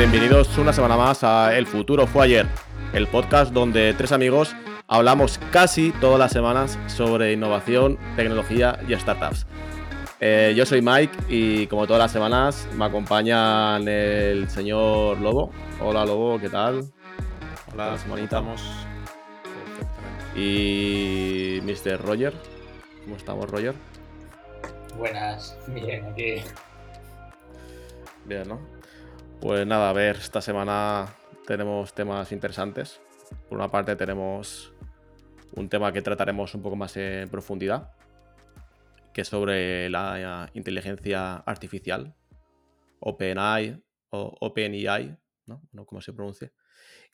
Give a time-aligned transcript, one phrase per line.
[0.00, 2.46] Bienvenidos una semana más a El futuro fue ayer,
[2.94, 4.56] el podcast donde tres amigos
[4.88, 9.44] hablamos casi todas las semanas sobre innovación, tecnología y startups.
[10.18, 15.52] Eh, yo soy Mike y como todas las semanas me acompañan el señor Lobo.
[15.82, 16.90] Hola Lobo, ¿qué tal?
[17.70, 18.62] Hola, estamos?
[20.34, 22.00] Y Mr.
[22.00, 22.32] Roger.
[23.04, 23.74] ¿Cómo estamos, Roger?
[24.96, 26.36] Buenas, bien, aquí.
[28.24, 28.79] Bien, ¿no?
[29.40, 33.00] Pues nada, a ver, esta semana tenemos temas interesantes.
[33.48, 34.70] Por una parte tenemos
[35.54, 37.90] un tema que trataremos un poco más en profundidad,
[39.14, 42.14] que es sobre la inteligencia artificial,
[43.00, 45.62] OpenAI o OpenAI, ¿no?
[45.72, 45.86] ¿no?
[45.86, 46.52] ¿Cómo se pronuncia?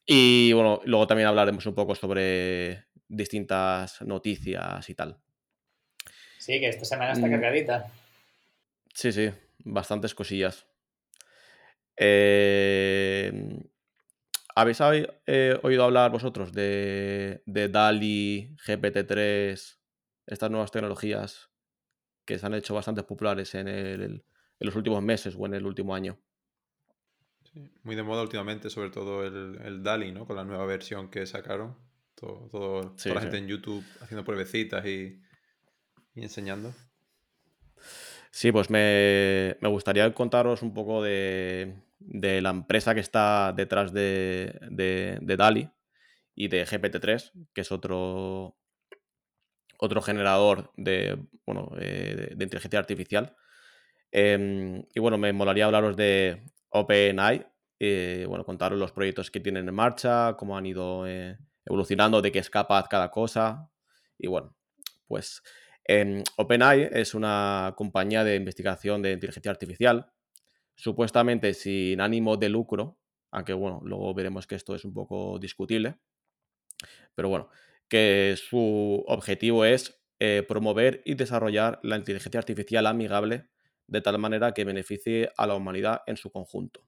[0.05, 5.17] Y bueno, luego también hablaremos un poco sobre distintas noticias y tal.
[6.39, 7.31] Sí, que esta semana está mm.
[7.31, 7.87] cargadita.
[8.93, 10.67] Sí, sí, bastantes cosillas.
[11.97, 13.63] Eh,
[14.55, 14.79] ¿Habéis
[15.27, 19.79] eh, oído hablar vosotros de, de DALI, GPT-3,
[20.27, 21.51] estas nuevas tecnologías
[22.25, 24.23] que se han hecho bastante populares en, en
[24.61, 26.19] los últimos meses o en el último año?
[27.53, 30.27] Sí, muy de moda últimamente, sobre todo el, el, DALI, ¿no?
[30.27, 31.77] Con la nueva versión que sacaron.
[32.15, 35.21] Todo, todo toda la gente en YouTube haciendo pruebecitas y,
[36.15, 36.75] y enseñando.
[38.31, 43.93] Sí, pues me, me, gustaría contaros un poco de, de la empresa que está detrás
[43.93, 45.71] de, de, DALI
[46.35, 48.57] y de GPT-3, que es otro,
[49.79, 53.37] otro generador de, bueno, eh, de, inteligencia artificial.
[54.13, 57.47] Em, y bueno, me molaría hablaros de OpenAI,
[57.79, 62.33] eh, bueno, contaros los proyectos que tienen en marcha, cómo han ido eh, evolucionando, de
[62.33, 63.71] qué es capaz cada cosa.
[64.19, 64.55] Y bueno,
[65.09, 65.43] pues
[65.85, 70.13] em, OpenAI es una compañía de investigación de inteligencia artificial
[70.77, 72.99] supuestamente sin ánimo de lucro,
[73.33, 75.99] aunque bueno, luego veremos que esto es un poco discutible,
[77.15, 77.49] pero bueno,
[77.89, 83.49] que su objetivo es eh, promover y desarrollar la inteligencia artificial amigable
[83.87, 86.87] de tal manera que beneficie a la humanidad en su conjunto.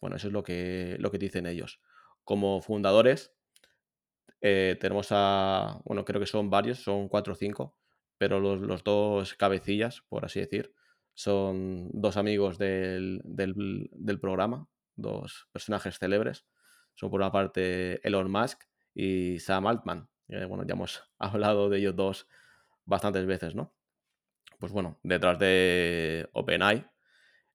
[0.00, 1.80] Bueno, eso es lo que, lo que dicen ellos.
[2.24, 3.34] Como fundadores,
[4.40, 7.76] eh, tenemos a, bueno, creo que son varios, son cuatro o cinco,
[8.18, 10.74] pero los, los dos cabecillas, por así decir,
[11.20, 13.20] son dos amigos del,
[14.22, 14.66] programa,
[14.96, 16.46] dos personajes célebres.
[16.94, 18.62] Son por una parte Elon Musk
[18.94, 20.08] y Sam Altman.
[20.28, 22.26] bueno, ya hemos hablado de ellos dos
[22.86, 23.74] bastantes veces, ¿no?
[24.58, 26.86] Pues bueno, detrás de OpenAI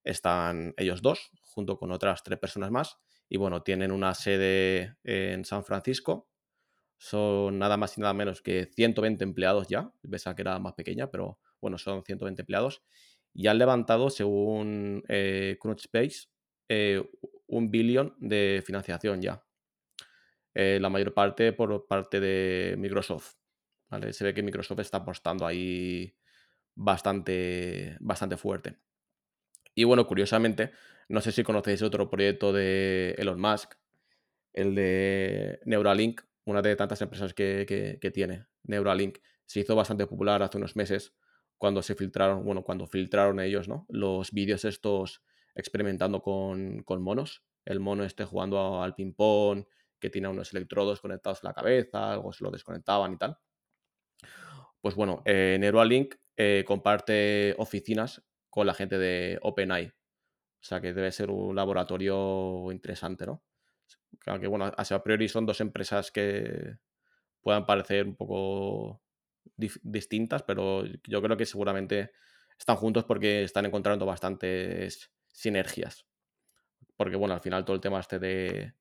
[0.04, 3.00] están ellos dos, junto con otras tres personas más.
[3.28, 6.30] Y bueno, tienen una sede en San Francisco.
[7.00, 9.92] Son nada más y nada menos que 120 empleados ya.
[10.08, 12.84] Pensaba que era más pequeña, pero bueno, son 120 empleados
[13.36, 16.30] y han levantado, según eh, Crunchbase,
[16.70, 17.04] eh,
[17.48, 19.44] un billón de financiación ya.
[20.54, 23.36] Eh, la mayor parte por parte de Microsoft.
[24.12, 26.16] Se ve que Microsoft está apostando ahí
[26.76, 28.78] bastante, bastante fuerte.
[29.76, 30.72] Y bueno, curiosamente,
[31.10, 33.74] no sé si conocéis otro proyecto de Elon Musk,
[34.54, 38.46] el de Neuralink, una de tantas empresas que, que tiene.
[38.64, 41.14] Neuralink se hizo bastante popular hace unos meses
[41.58, 43.86] cuando se filtraron, bueno, cuando filtraron ellos, ¿no?
[43.90, 45.24] Los vídeos estos
[45.56, 47.44] experimentando con, monos.
[47.64, 49.66] El mono esté jugando al ping-pong,
[50.00, 53.38] que tiene unos electrodos conectados a la cabeza, algo se lo desconectaban y tal.
[54.82, 59.88] Pues bueno, eh, Neuralink eh, comparte oficinas con la gente de OpenAI.
[59.88, 63.44] O sea que debe ser un laboratorio interesante, ¿no?
[64.26, 66.78] Aunque bueno, a priori son dos empresas que
[67.42, 69.02] puedan parecer un poco
[69.56, 72.12] distintas, pero yo creo que seguramente
[72.58, 76.06] están juntos porque están encontrando bastantes sinergias.
[76.98, 78.74] Porque, bueno, al final todo el tema este de,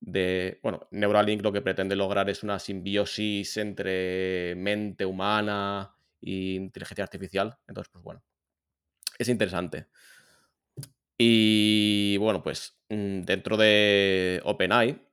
[0.00, 7.04] de, bueno, Neuralink lo que pretende lograr es una simbiosis entre mente humana e inteligencia
[7.04, 7.58] artificial.
[7.66, 8.22] Entonces, pues bueno,
[9.18, 9.88] es interesante.
[11.18, 15.04] Y bueno, pues mm, dentro de OpenAI,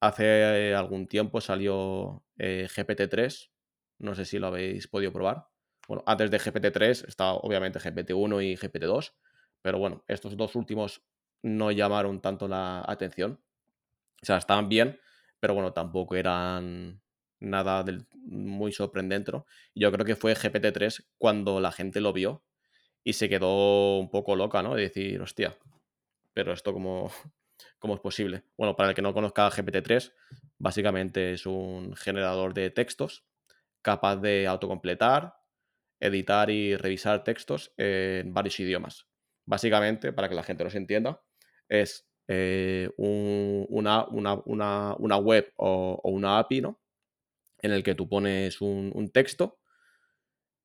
[0.00, 3.50] hace algún tiempo salió eh, GPT-3,
[3.98, 5.48] no sé si lo habéis podido probar.
[5.86, 9.14] Bueno, antes de GPT-3 está obviamente GPT-1 y GPT-2,
[9.62, 11.02] pero bueno, estos dos últimos
[11.42, 13.40] no llamaron tanto la atención.
[14.22, 15.00] O sea, estaban bien,
[15.40, 17.00] pero bueno, tampoco eran
[17.40, 17.84] nada
[18.24, 19.32] muy sorprendente.
[19.74, 22.44] Yo creo que fue GPT-3 cuando la gente lo vio
[23.04, 24.74] y se quedó un poco loca, ¿no?
[24.74, 25.56] De decir, hostia,
[26.34, 27.10] pero esto cómo,
[27.78, 28.44] cómo es posible.
[28.56, 30.12] Bueno, para el que no conozca GPT-3,
[30.58, 33.27] básicamente es un generador de textos
[33.88, 35.34] capaz de autocompletar,
[35.98, 39.06] editar y revisar textos en varios idiomas.
[39.46, 41.22] Básicamente, para que la gente los entienda,
[41.70, 46.82] es eh, una, una, web o, una API, ¿no?
[47.62, 49.58] En el que tú pones un, texto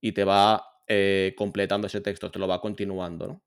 [0.02, 3.44] y te va eh, completando ese texto, te lo va continuando, ¿no?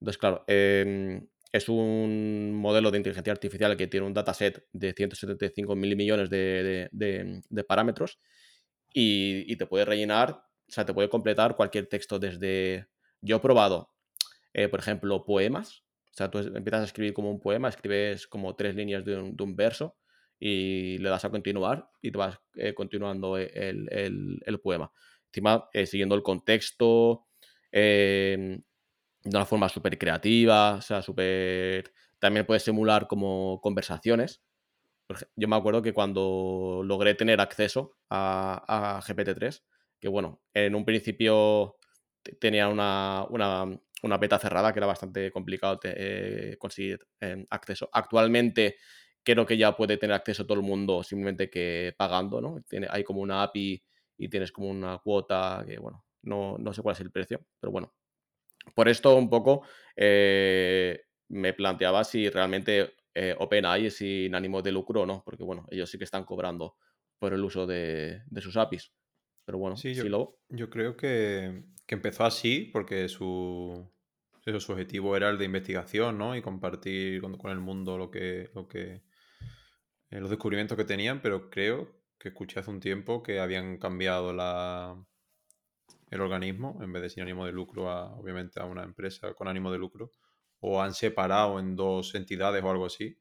[0.00, 5.76] Entonces, claro, em, es un modelo de inteligencia artificial que tiene un dataset de 175
[5.76, 8.18] mil millones de, parámetros
[8.96, 12.86] y, te puede rellenar, o sea, te puede completar cualquier texto desde...
[13.20, 13.90] Yo he probado,
[14.52, 15.82] eh, por ejemplo, poemas.
[16.12, 19.56] O sea, tú empiezas a escribir como un poema, escribes como tres líneas de un,
[19.56, 19.96] verso
[20.38, 24.92] y le das a continuar y te vas eh, continuando el, poema.
[25.26, 27.26] Encima, eh, siguiendo el contexto,
[27.72, 28.62] em,
[29.24, 31.92] de una forma súper creativa, o sea, súper...
[32.20, 34.40] También puedes simular como conversaciones.
[35.36, 39.62] Yo me acuerdo que cuando logré tener acceso a, GPT-3,
[40.00, 41.76] que bueno, en un principio
[42.40, 47.88] tenía una, una, beta cerrada que era bastante complicado eh, conseguir em, acceso.
[47.92, 48.76] Actualmente
[49.22, 52.62] creo que ya puede tener acceso todo el mundo simplemente que pagando, ¿no?
[52.68, 53.82] Tiene, hay como una API
[54.18, 57.72] y tienes como una cuota que, bueno, no, no sé cuál es el precio, pero
[57.72, 57.92] bueno,
[58.74, 59.62] por esto un poco
[59.96, 65.88] eh, me planteaba si realmente eh, OpenAI sin ánimo de lucro no, porque bueno, ellos
[65.90, 66.76] sí que están cobrando
[67.18, 68.92] por el uso de, sus APIs.
[69.44, 70.40] Pero bueno, sí, yo, lo...
[70.48, 73.88] yo creo que, empezó así porque su,
[74.58, 76.34] su objetivo era el de investigación, ¿no?
[76.34, 79.02] Y compartir con, el mundo lo que, lo que
[80.10, 84.32] eh, los descubrimientos que tenían, pero creo que escuché hace un tiempo que habían cambiado
[84.32, 84.96] la,
[86.10, 89.46] el organismo, en vez de sin ánimo de lucro, a, obviamente a una empresa con
[89.46, 90.10] ánimo de lucro,
[90.66, 93.18] o han separado en dos entidades o algo así,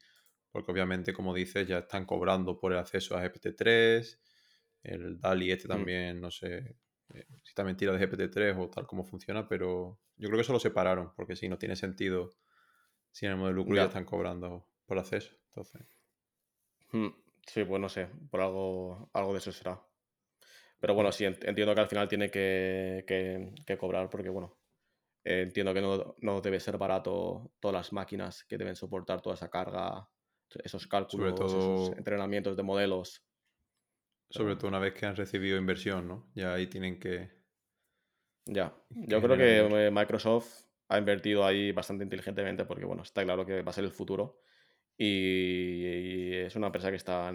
[0.49, 4.17] porque obviamente, como dices, ya están cobrando por el acceso a GPT-3,
[4.83, 5.71] el DALI este mm.
[5.71, 6.77] también, no sé
[7.13, 10.53] eh, si también tira de GPT-3 o tal como funciona, pero yo creo que eso
[10.53, 12.31] lo separaron, porque si no tiene sentido,
[13.11, 15.81] sin ánimo de lucro ya, están cobrando por acceso, entonces...
[16.91, 17.09] Hmm,
[17.45, 19.81] sí, pues no sé, por algo, algo de eso será.
[20.79, 24.57] Pero bueno, sí, entiendo que al final tiene que, cobrar porque, bueno,
[25.23, 30.07] entiendo que no, debe ser barato todas las máquinas que deben soportar toda esa carga,
[30.63, 33.25] esos cálculos, esos entrenamientos de modelos.
[34.29, 36.31] Sobre todo una vez que han recibido inversión, ¿no?
[36.35, 37.31] Ya ahí tienen que...
[38.45, 43.61] Ya, yo creo que Microsoft ha invertido ahí bastante inteligentemente porque, bueno, está claro que
[43.61, 44.41] va a ser el futuro
[44.97, 47.31] y, es una empresa que está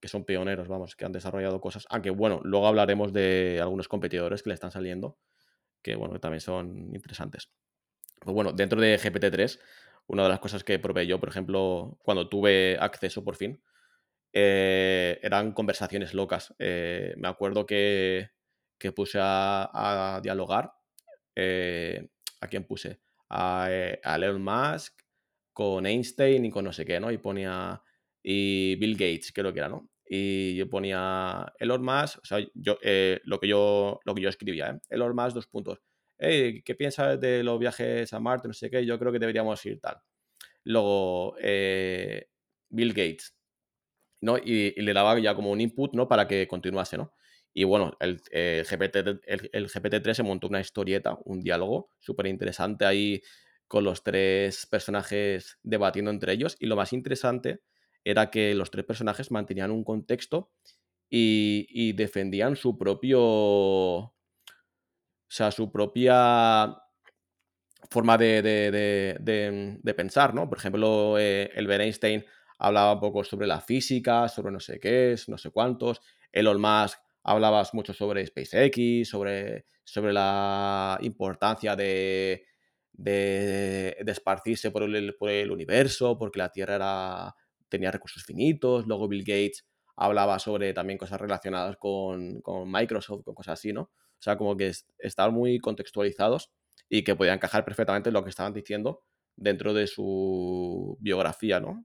[0.00, 1.86] que son pioneros, vamos, que han desarrollado cosas.
[1.88, 5.16] Aunque bueno, luego hablaremos de algunos competidores que le están saliendo,
[5.82, 7.50] que bueno, también son interesantes.
[8.20, 9.58] Pues bueno, dentro de GPT-3,
[10.06, 13.62] una de las cosas que probé yo, por ejemplo, cuando tuve acceso por fin,
[14.32, 16.54] eh, eran conversaciones locas.
[16.58, 18.30] Eh, me acuerdo que,
[18.94, 20.72] puse a, dialogar.
[21.34, 22.08] Eh,
[22.40, 23.00] ¿A quién puse?
[23.28, 23.66] A,
[24.02, 24.94] a Elon Musk,
[25.52, 27.10] con Einstein y con no sé qué, ¿no?
[27.10, 27.82] Y ponía.
[28.22, 29.88] Y Bill Gates, creo que era, ¿no?
[30.14, 34.28] Y yo ponía Elon Musk, o sea, yo, eh, lo, que yo, lo que yo
[34.28, 34.78] escribía, ¿eh?
[34.90, 35.80] Elon Musk, dos puntos.
[36.18, 38.46] ¿qué piensas de los viajes a Marte?
[38.46, 39.96] No sé qué, yo creo que deberíamos ir tal.
[40.64, 42.26] Luego, eh,
[42.68, 43.34] Bill Gates,
[44.20, 44.36] ¿no?
[44.36, 46.06] Y, le daba ya como un input, ¿no?
[46.08, 47.14] Para que continuase, ¿no?
[47.54, 53.22] Y bueno, el, GPT, el GPT-3 se montó una historieta, un diálogo súper interesante ahí
[53.66, 56.54] con los tres personajes debatiendo entre ellos.
[56.60, 57.62] Y lo más interesante
[58.04, 60.52] era que los tres personajes mantenían un contexto
[61.08, 63.20] y, defendían su propio.
[63.22, 64.14] O
[65.28, 66.76] sea, su propia
[67.90, 70.48] forma de, pensar, ¿no?
[70.48, 72.24] Por ejemplo, eh, el Einstein
[72.58, 76.00] hablaba un poco sobre la física, sobre no sé qué no sé cuántos.
[76.30, 82.46] Elon Musk hablaba mucho sobre SpaceX, sobre, sobre la importancia de,
[82.92, 87.34] de, esparcirse por el, por el universo, porque la Tierra era
[87.72, 93.58] tenía recursos finitos, luego Bill Gates hablaba sobre también cosas relacionadas con, Microsoft, con cosas
[93.58, 93.82] así, ¿no?
[93.82, 96.52] O sea, como que estaban muy contextualizados
[96.88, 99.02] y que podían encajar perfectamente lo que estaban diciendo
[99.36, 101.84] dentro de su biografía, ¿no?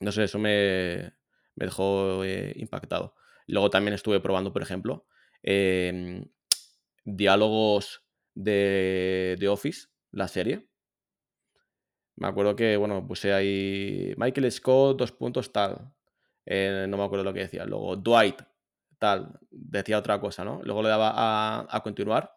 [0.00, 1.12] No sé, eso me,
[1.54, 3.14] dejó eh, impactado.
[3.46, 5.06] Luego también estuve probando, por ejemplo,
[5.42, 6.24] em,
[7.04, 10.68] diálogos de, de Office, la serie,
[12.18, 15.92] me acuerdo que, bueno, puse ahí Michael Scott, dos puntos, tal.
[16.44, 17.64] Eh, no me acuerdo lo que decía.
[17.64, 18.42] Luego Dwight,
[18.98, 19.38] tal.
[19.50, 20.60] Decía otra cosa, ¿no?
[20.64, 22.34] Luego le daba a, continuar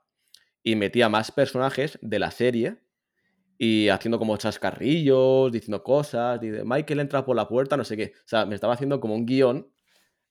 [0.63, 2.77] y metía más personajes de la serie
[3.57, 6.39] y haciendo como chascarrillos, diciendo cosas.
[6.39, 8.13] Dice, Michael entra por la puerta, no sé qué.
[8.15, 9.67] O sea, me estaba haciendo como un guion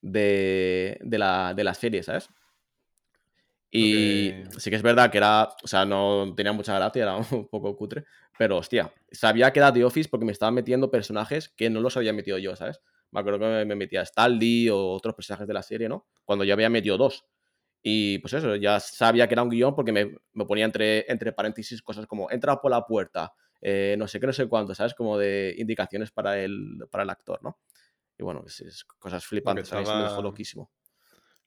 [0.01, 2.29] de, de, la, de la serie, ¿sabes?
[3.71, 7.17] Y que- sí que es verdad que era, o sea, no tenía mucha gracia, era
[7.33, 8.05] un poco cutre,
[8.39, 11.97] pero hostia, sabía que era The Office porque me estaban metiendo personajes que no los
[11.97, 12.81] había metido yo, ¿sabes?
[13.13, 16.07] Me acuerdo que me metía Stanley o otros personajes de la serie, ¿no?
[16.25, 17.25] Cuando yo había metido dos.
[17.83, 21.33] Y pues eso, ya sabía que era un guion porque me, me ponía entre, entre
[21.33, 24.95] paréntesis cosas como entra por la puerta, eh, no sé qué, no sé cuánto, ¿sabes?
[24.95, 27.59] Como de indicaciones para el, para el actor, ¿no?
[28.19, 30.71] Y bueno, es, es cosas flipantes, a mí eso me dejó estaba- loquísimo.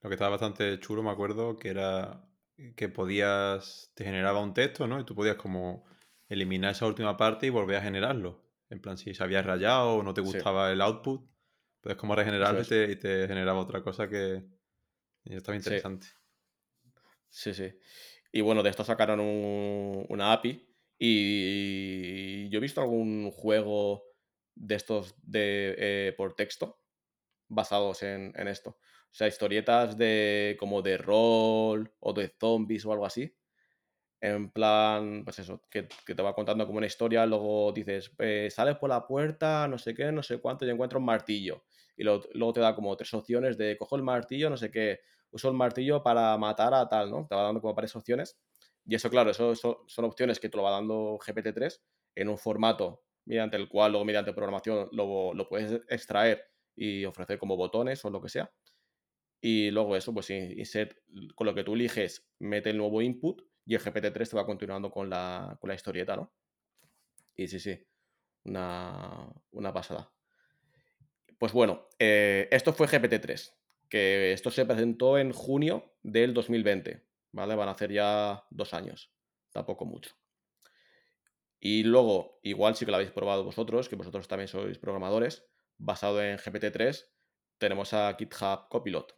[0.03, 2.29] Lo que estaba bastante chulo, me acuerdo, que era
[2.75, 4.99] que podías, te generaba un texto, ¿no?
[4.99, 5.85] Y tú podías como
[6.27, 8.43] eliminar esa última parte y volver a generarlo.
[8.69, 10.39] En plan, si se había rayado o no te Sí.
[10.39, 11.29] gustaba el output,
[11.81, 14.45] puedes como regenerarlo y te, y te generaba otra cosa que
[15.25, 15.83] y estaba Sí.
[15.83, 16.07] interesante.
[17.29, 17.73] Sí, sí.
[18.31, 24.03] Y bueno, de esto sacaron un- una API y yo he visto algún juego
[24.55, 26.82] de estos de, eh, por texto
[27.53, 28.71] basados en, en esto.
[28.71, 33.35] O sea, historietas de como de rol o de zombies o algo así.
[34.21, 38.47] En plan, pues eso, que, que te va contando como una historia, luego dices, eh,
[38.49, 41.65] sales por la puerta, no sé qué, no sé cuánto, y encuentras un martillo.
[41.97, 45.01] Y luego, luego te da como tres opciones de cojo el martillo, no sé qué,
[45.29, 47.27] uso el martillo para matar a tal, ¿no?
[47.27, 48.39] Te va dando como varias opciones.
[48.85, 51.81] Y eso, claro, eso, eso son opciones que te lo va dando GPT-3
[52.15, 57.37] en un formato mediante el cual luego mediante programación lo, lo puedes extraer y ofrecer
[57.39, 58.51] como botones o lo que sea.
[59.41, 60.97] Y luego eso, pues in- insert,
[61.35, 64.91] con lo que tú eliges, mete el nuevo input y el GPT-3 te va continuando
[64.91, 66.33] con la, con la historieta, ¿no?
[67.35, 67.77] Y sí, sí,
[68.45, 70.11] una, una pasada.
[71.37, 73.53] Pues bueno, eh, esto fue GPT-3,
[73.89, 77.55] que esto se presentó en junio del 2020, ¿vale?
[77.55, 79.11] Van a hacer ya dos años,
[79.51, 80.11] tampoco mucho.
[81.59, 85.33] Y luego, igual sí que lo habéis probado vosotros, que vosotros también sois programadores,
[85.83, 87.05] basado en GPT-3,
[87.57, 89.15] tenemos a GitHub Copilot,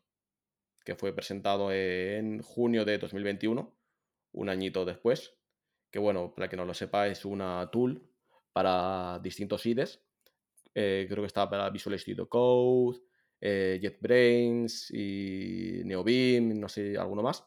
[0.83, 3.77] que fue presentado en junio de 2021,
[4.33, 5.37] un añito después,
[5.91, 8.09] que bueno, para que no lo sepa, es una tool
[8.51, 10.01] para distintos IDEs.
[10.73, 12.99] Eh, creo que está para Visual Studio Code,
[13.39, 17.45] eh, JetBrains y NeoBeam, no sé, alguno más.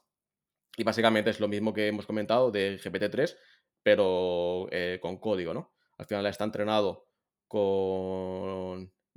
[0.76, 3.36] Y básicamente es lo mismo que hemos comentado de GPT-3,
[3.82, 5.74] pero eh, con código, ¿no?
[5.98, 7.08] Al final está entrenado
[7.48, 8.67] con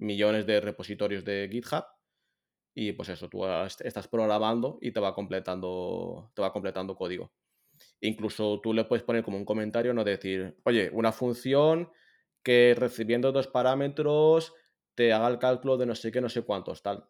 [0.01, 1.85] millones de repositorios de GitHub
[2.73, 7.33] y pues eso, tú est- estás programando y te va completando, te va completando código.
[8.01, 11.91] Incluso tú le puedes poner como un comentario, no decir, oye, una función
[12.43, 14.53] que recibiendo dos parámetros
[14.95, 17.09] te haga el cálculo de no sé qué, no sé cuántos, tal.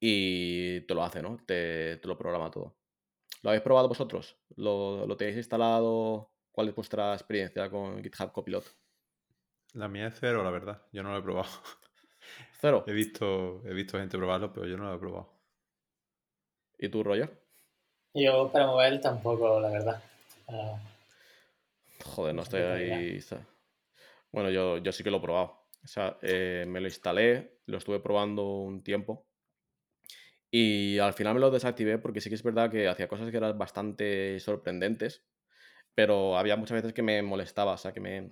[0.00, 1.38] Y te lo hace, ¿no?
[1.46, 2.78] Te, te lo programa todo.
[3.42, 4.38] ¿Lo habéis probado vosotros?
[4.56, 6.32] ¿Lo, lo tenéis instalado?
[6.52, 8.64] ¿Cuál es vuestra experiencia con GitHub Copilot?
[9.72, 10.82] La mía es cero, la verdad.
[10.92, 11.48] Yo no lo he probado.
[12.60, 12.84] Cero.
[12.86, 15.32] He visto, he visto gente probarlo, pero yo no lo he probado.
[16.76, 17.30] ¿Y tú, Roger?
[18.14, 20.02] Yo para móvil tampoco, la verdad.
[20.48, 20.78] Ah,
[22.04, 23.20] Joder, no estoy ahí.
[24.32, 25.68] Bueno, yo, yo sí que lo he probado.
[25.84, 29.26] O sea, eh, me lo instalé, lo estuve probando un tiempo.
[30.50, 33.36] Y al final me lo desactivé porque sí que es verdad que hacía cosas que
[33.36, 35.24] eran bastante sorprendentes,
[35.94, 38.30] pero había muchas veces que me molestaba, o sea, que me,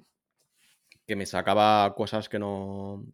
[1.06, 3.04] que me sacaba cosas que no,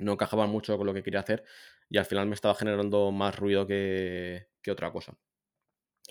[0.00, 1.44] no encajaban mucho con lo que quería hacer
[1.88, 5.16] y al final me estaba generando más ruido que, que otra cosa.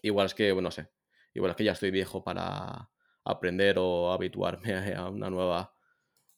[0.01, 0.89] Igual es que, bueno, no sé,
[1.33, 2.89] igual es que ya estoy viejo para
[3.23, 5.73] aprender o habituarme a una nueva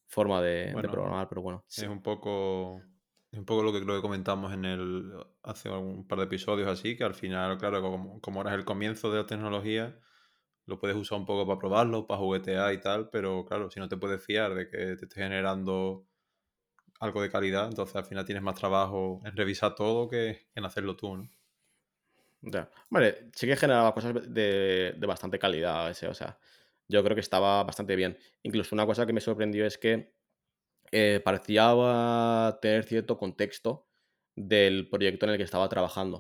[0.08, 1.64] forma de, programar, pero bueno.
[1.68, 1.84] sí.
[1.84, 2.82] Es un poco.
[3.32, 5.14] Es un poco lo que creo que comentamos en el.
[5.44, 8.66] hace un par de episodios así, que al final, claro, como, como ahora es el
[8.66, 9.98] comienzo de la tecnología,
[10.66, 13.88] lo puedes usar un poco para probarlo, para juguetear y tal, pero claro, si no
[13.88, 16.06] te puedes fiar de que te esté generando
[17.02, 20.96] algo de calidad, entonces al final tienes más trabajo en revisar todo que en hacerlo
[20.96, 21.30] tú, ¿no?
[22.42, 22.70] Ya.
[22.90, 26.40] Vale, sí que generaba cosas de, de bastante calidad ese, o sea,
[26.88, 28.18] yo creo que estaba bastante bien.
[28.44, 30.14] Incluso una cosa que me sorprendió es que
[30.92, 31.74] eh, parecía
[32.62, 33.88] tener cierto contexto
[34.36, 36.18] del proyecto en el que estaba trabajando.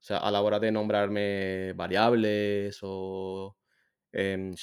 [0.00, 3.56] O sea, a la hora de nombrarme variables o
[4.12, 4.54] em,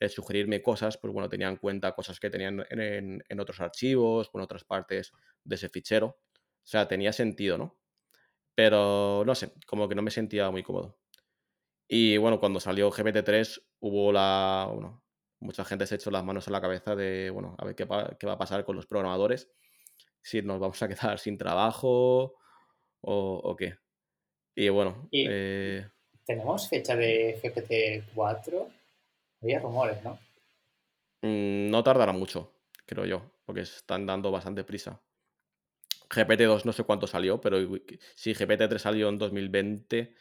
[0.00, 3.60] eh, sugerirme cosas, pues bueno, tenía en cuenta cosas que tenían en, en- en otros
[3.60, 5.12] archivos, o en otras partes
[5.44, 6.06] de ese fichero.
[6.36, 7.78] O sea, tenía sentido, ¿no?
[8.54, 10.98] Pero no sé, como que no me sentía muy cómodo.
[11.88, 14.68] Y bueno, cuando salió GPT-3 hubo la...
[14.72, 15.02] Bueno,
[15.40, 17.86] mucha gente se echó las manos en la cabeza de, bueno, a ver qué,
[18.18, 19.50] qué va a pasar con los programadores,
[20.20, 22.34] si nos vamos a quedar sin trabajo
[23.00, 23.76] o, o qué.
[24.54, 25.88] Y bueno, Y- eh,
[26.26, 28.66] ¿Tenemos fecha de GPT-4?
[29.42, 30.18] Había rumores, ¿no?
[31.22, 32.52] mm, no tardará mucho,
[32.86, 35.00] creo yo, porque están dando bastante prisa.
[36.10, 37.58] GPT-2 no sé cuánto salió, pero
[38.14, 40.14] sí, GPT-3 salió en 2020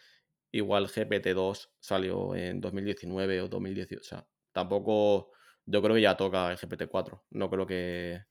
[0.52, 4.02] igual GPT-2 salió en 2019 o 2018.
[4.02, 5.32] O sea, tampoco.
[5.66, 7.24] Yo creo que ya toca el GPT-4.
[7.32, 8.22] No creo que,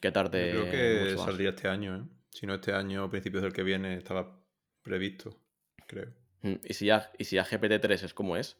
[0.00, 0.52] que tarde.
[0.52, 1.24] Yo creo que mucho más.
[1.26, 2.02] saldría este año, ¿eh?
[2.30, 4.42] Si no este año, a principios del que viene, estaba
[4.82, 5.36] previsto,
[5.86, 6.12] creo.
[6.42, 8.58] Mm, Y si ya, y si ya GPT-3 es como es,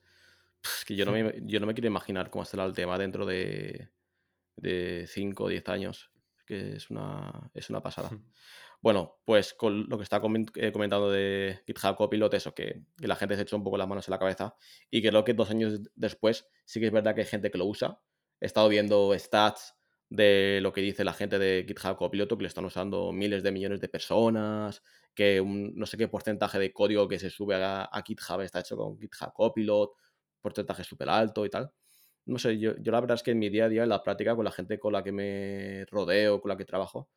[0.78, 3.26] es que yo no, me, yo no me quiero imaginar cómo estará el tema dentro
[3.26, 3.90] de,
[4.56, 6.10] de 5 o 10 años.
[6.38, 8.10] Es que es una, es una pasada.
[8.82, 10.18] Bueno, pues con lo que está
[10.56, 13.88] eh, comentando de GitHub Copilot, eso, que, que la gente se echa un poco las
[13.88, 14.54] manos en la cabeza
[14.90, 17.64] y creo que dos años después sí que es verdad que hay gente que lo
[17.66, 17.98] usa.
[18.40, 19.74] He estado viendo stats
[20.08, 23.50] de lo que dice la gente de GitHub Copilot, que lo están usando miles de
[23.50, 24.82] millones de personas,
[25.14, 28.60] que un- no sé qué porcentaje de código que se sube a, a GitHub está
[28.60, 29.90] hecho con GitHub Copilot,
[30.42, 31.72] porcentaje súper alto y tal.
[32.26, 34.02] No sé, yo, yo la verdad es que en mi día a día, en la
[34.02, 37.10] práctica, con la gente con la que me rodeo, con la que trabajo,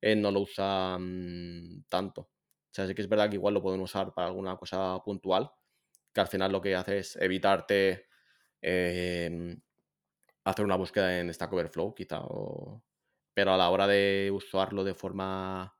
[0.00, 2.22] eh, no lo usan tanto.
[2.22, 2.30] O
[2.72, 5.50] sea, sí que es verdad que igual lo pueden usar para alguna cosa puntual,
[6.14, 8.06] que al final lo que hace es evitarte
[8.62, 9.58] eh,
[10.44, 12.20] hacer una búsqueda en Stack Overflow, quizá.
[12.22, 12.82] o-
[13.34, 15.76] Pero a la hora de usarlo de forma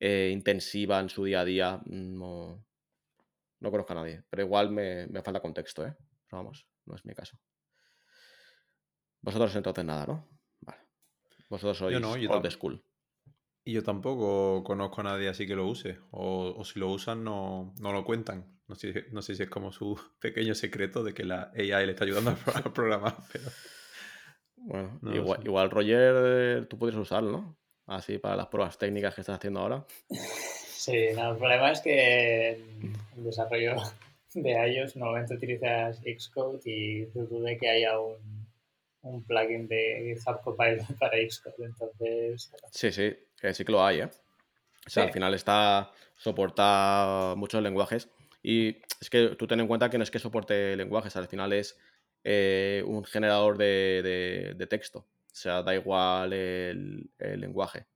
[0.00, 2.64] eh, intensiva en su día a día, no,
[3.60, 4.24] no conozco a nadie.
[4.30, 5.96] Pero igual me, me falta contexto, ¿eh?
[6.28, 7.38] Pero vamos, no es mi caso.
[9.22, 10.28] Vosotros entonces nada, ¿no?
[10.60, 10.78] Vale.
[11.48, 12.82] Vosotros sois no, yo old tam- school.
[13.64, 15.98] Y yo tampoco conozco a nadie así que lo use.
[16.12, 18.60] O, o si lo usan, no, no lo cuentan.
[18.68, 21.92] No sé, no sé si es como su pequeño secreto de que la AI le
[21.92, 23.50] está ayudando a pro- a programar, pero...
[24.56, 27.58] Bueno, No igual, igual, Roger, eh, tú podrías usarlo, ¿no?
[27.86, 29.84] Así para las pruebas técnicas que estás haciendo ahora.
[30.10, 32.50] Sí, no, el problema es que
[33.16, 33.76] el desarrollo
[34.42, 38.46] de iOS normalmente utilizas Xcode y dudo de que haya un,
[39.02, 41.64] un plugin de GitHub Copilot para Xcode.
[41.66, 44.04] Entonces, Sí, sí, que sí que lo hay, ¿eh?
[44.86, 45.08] O sea, Sí.
[45.08, 48.08] al final está, soporta muchos lenguajes.
[48.42, 51.52] Y es que tú ten en cuenta que no es que soporte lenguajes, al final
[51.52, 51.76] es
[52.22, 55.00] eh, un generador de, de- de texto.
[55.00, 57.86] O sea, da igual el, el lenguaje.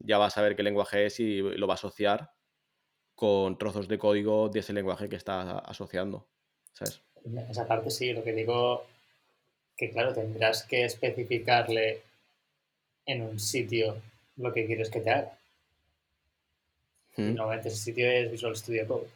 [0.00, 2.30] Ya vas a ver qué lenguaje es y lo va a asociar
[3.20, 6.26] con trozos de código de ese lenguaje que está asociando.
[6.72, 7.02] ¿Sabes?
[7.50, 8.86] esa parte sí, lo que digo
[9.76, 12.00] que claro, tendrás que especificarle
[13.04, 13.96] en un sitio
[14.38, 15.36] lo que quieres que te haga.
[17.18, 17.34] Mm.
[17.34, 19.08] normalmente ese sitio es Visual Studio Code.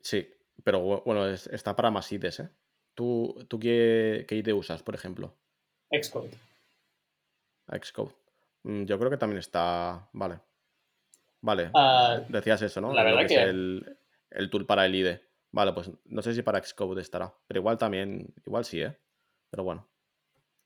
[0.00, 0.26] Sí,
[0.64, 2.48] pero bu- bueno, es- está para más IDEs, ¿eh?
[2.94, 5.34] ¿Tú, tú qué, qué usas, por ejemplo?
[5.90, 6.30] Xcode.
[7.82, 8.14] Xcode.
[8.62, 10.08] Mm, Yo creo que también está.
[10.12, 10.38] Vale.
[11.42, 11.70] Vale.
[11.74, 12.92] Ah, Decías eso, ¿no?
[12.92, 13.96] la Lo verdad que es el,
[14.30, 15.22] el tool para el IDE.
[15.52, 17.32] Vale, pues no sé si para Xcode estará.
[17.46, 18.32] Pero igual también.
[18.46, 18.96] Igual sí, ¿eh?
[19.50, 19.86] Pero bueno.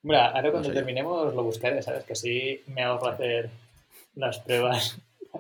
[0.02, 0.74] Hombre, ahora cuando sé yo.
[0.74, 2.04] terminemos lo buscaré, ¿sabes?
[2.04, 3.48] Que así me ahorro hacer
[4.14, 4.98] las pruebas.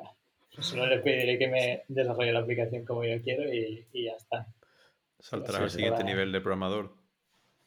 [0.60, 4.46] Solo le pediré que me desarrolle la aplicación como yo quiero y, y ya está.
[5.18, 6.94] Saltarás Sí, al siguiente Para- nivel de programador.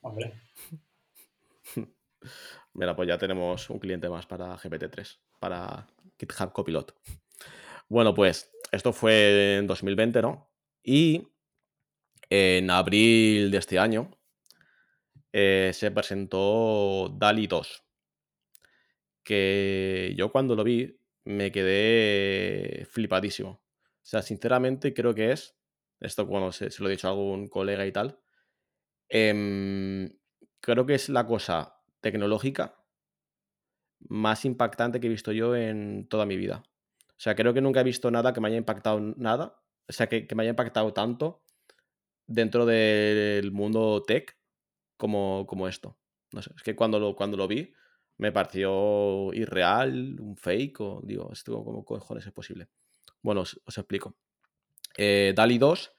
[0.01, 0.31] Hombre,
[2.73, 5.87] Mira, pues ya tenemos un cliente más para GPT-3, para
[6.19, 6.95] GitHub Copilot.
[7.89, 10.51] Bueno, pues esto fue en 2020, ¿no?
[10.83, 11.27] Y
[12.29, 14.11] en abril de este año
[15.31, 17.83] eh, se presentó DALI 2,
[19.23, 23.49] que yo cuando lo vi me quedé flipadísimo.
[23.49, 25.57] O sea, sinceramente creo que es,
[25.99, 28.19] esto bueno, se, lo he dicho a algún colega y tal,
[29.09, 30.09] em,
[30.59, 32.75] creo que es la cosa tecnológica
[34.09, 36.63] más impactante que he visto yo en toda mi vida.
[37.17, 40.07] O sea, creo que nunca he visto nada que me haya impactado nada, o sea,
[40.07, 41.41] que, que me haya impactado tanto
[42.27, 44.37] dentro del mundo tech
[44.97, 45.97] como, como esto.
[46.31, 47.73] No sé, es que cuando lo, cuando lo vi
[48.17, 52.67] me pareció irreal, un fake, o digo, esto como cojones es posible.
[53.21, 54.17] Bueno, os, explico.
[54.97, 55.91] Eh, DALI 2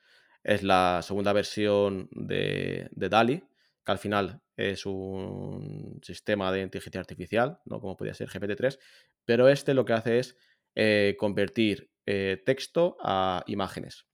[0.43, 3.39] es la segunda versión de, de DALI,
[3.85, 7.81] que al final es un sistema de inteligencia artificial, ¿no?
[7.81, 8.79] Como podría ser GPT-3,
[9.25, 10.37] pero este lo que hace es
[10.75, 14.07] eh, convertir eh, texto a imágenes.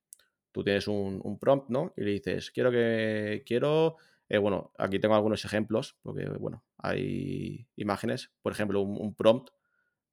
[0.52, 1.92] Tú tienes un, prompt, ¿no?
[1.96, 3.96] Y le dices, quiero que, quiero,
[4.28, 9.50] eh, bueno, aquí tengo algunos ejemplos, porque, bueno, hay imágenes, por ejemplo, un, prompt.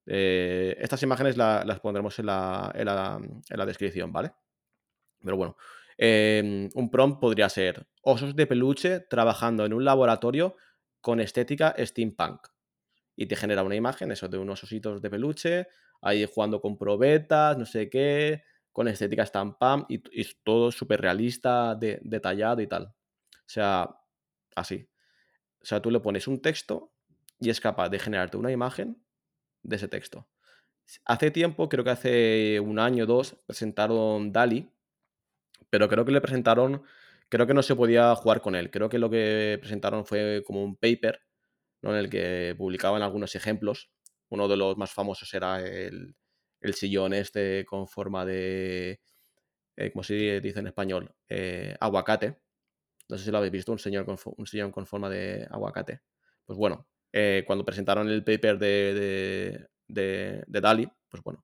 [0.05, 4.33] estas imágenes la- las pondremos en la, en la- en la descripción, ¿vale?
[5.23, 5.57] Pero bueno,
[5.97, 10.55] eh, un prompt podría ser osos de peluche trabajando en un laboratorio
[10.99, 12.47] con estética steampunk.
[13.15, 15.67] Y te genera una imagen, eso, de unos ositos de peluche,
[16.01, 21.75] ahí jugando con probetas, no sé qué, con estética steampunk y, y todo súper realista,
[21.75, 22.85] de- detallado y tal.
[22.85, 22.93] O
[23.47, 23.89] sea,
[24.55, 24.87] así.
[25.61, 26.93] O sea, tú le pones un texto
[27.39, 29.03] y es capaz de generarte una imagen
[29.63, 30.27] de ese texto.
[31.05, 34.69] hace tiempo, creo que hace un año o dos, presentaron DALI,
[35.69, 36.83] pero creo que le presentaron,
[37.29, 38.71] creo que no se podía jugar con él.
[38.71, 41.21] Creo que lo que presentaron fue como un paper.
[41.83, 43.91] En el que publicaban algunos ejemplos.
[44.31, 46.15] Uno de los más famosos era el,
[46.61, 48.99] el sillón este con forma de,
[49.75, 52.37] eh, como se dice en español, eh, aguacate.
[53.09, 56.01] No sé si lo habéis visto, un, señor con, un sillón con forma de aguacate.
[56.45, 61.43] Pues bueno, eh, cuando presentaron el paper de, de, de, DALI, pues bueno,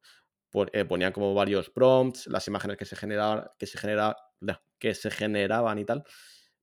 [0.88, 4.16] ponían como varios prompts, las imágenes que se generaban, que se genera,
[4.80, 6.04] que se generaban y tal.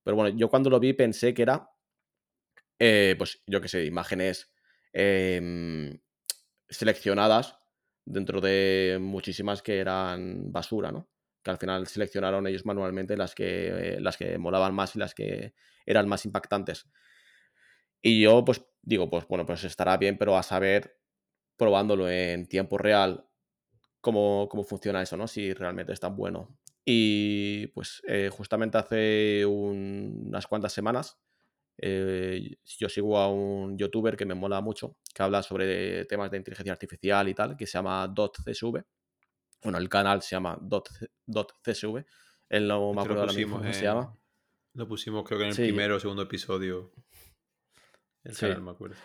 [0.02, 1.68] Pero bueno, yo cuando lo vi pensé que era,
[2.78, 4.52] pues yo qué sé, imágenes
[4.92, 5.98] em,
[6.74, 7.58] seleccionadas
[8.04, 11.08] dentro de muchísimas que eran basura, ¿no?
[11.42, 15.54] Que al final seleccionaron ellos manualmente las que, las que molaban más y las que
[15.86, 16.86] eran más impactantes.
[18.02, 20.98] Y yo, pues, digo, pues bueno, pues estará bien, pero a saber,
[21.56, 23.26] probándolo en tiempo real,
[24.00, 25.26] cómo, cómo funciona eso, ¿no?
[25.26, 26.58] Si realmente es tan bueno.
[26.84, 31.18] Y pues eh, justamente hace unas cuantas semanas
[31.76, 36.36] eh, yo sigo a un youtuber que me mola mucho, que habla sobre temas de
[36.36, 38.82] inteligencia artificial y tal, que se llama DotCSV.
[39.62, 42.04] Bueno, el canal se llama DotCSV.
[42.48, 44.16] Él no me acuerdo ahora mismo cómo se llama.
[44.74, 46.92] Lo pusimos creo que en el primero o segundo episodio.
[48.22, 48.96] El canal, me acuerdo.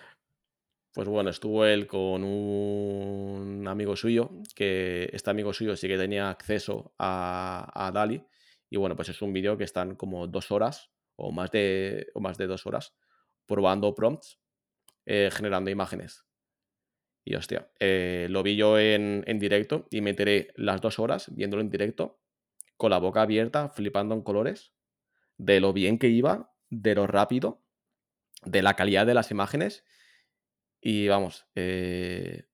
[0.93, 6.29] Pues bueno, estuvo él con un amigo suyo, que este amigo suyo sí que tenía
[6.29, 8.23] acceso a, a Dali.
[8.69, 12.19] Y bueno, pues es un vídeo que están como dos horas o más de, o
[12.19, 12.93] más de dos horas
[13.45, 14.39] probando prompts,
[15.05, 16.25] eh, generando imágenes.
[17.25, 21.33] Y hostia, eh, lo vi yo en, en, directo y me enteré las dos horas
[21.35, 22.19] viéndolo en directo,
[22.77, 24.73] con la boca abierta, flipando en colores,
[25.37, 27.61] de lo bien que iba, de lo rápido,
[28.43, 29.83] de la calidad de las imágenes.
[30.81, 32.45] Y vamos, eh,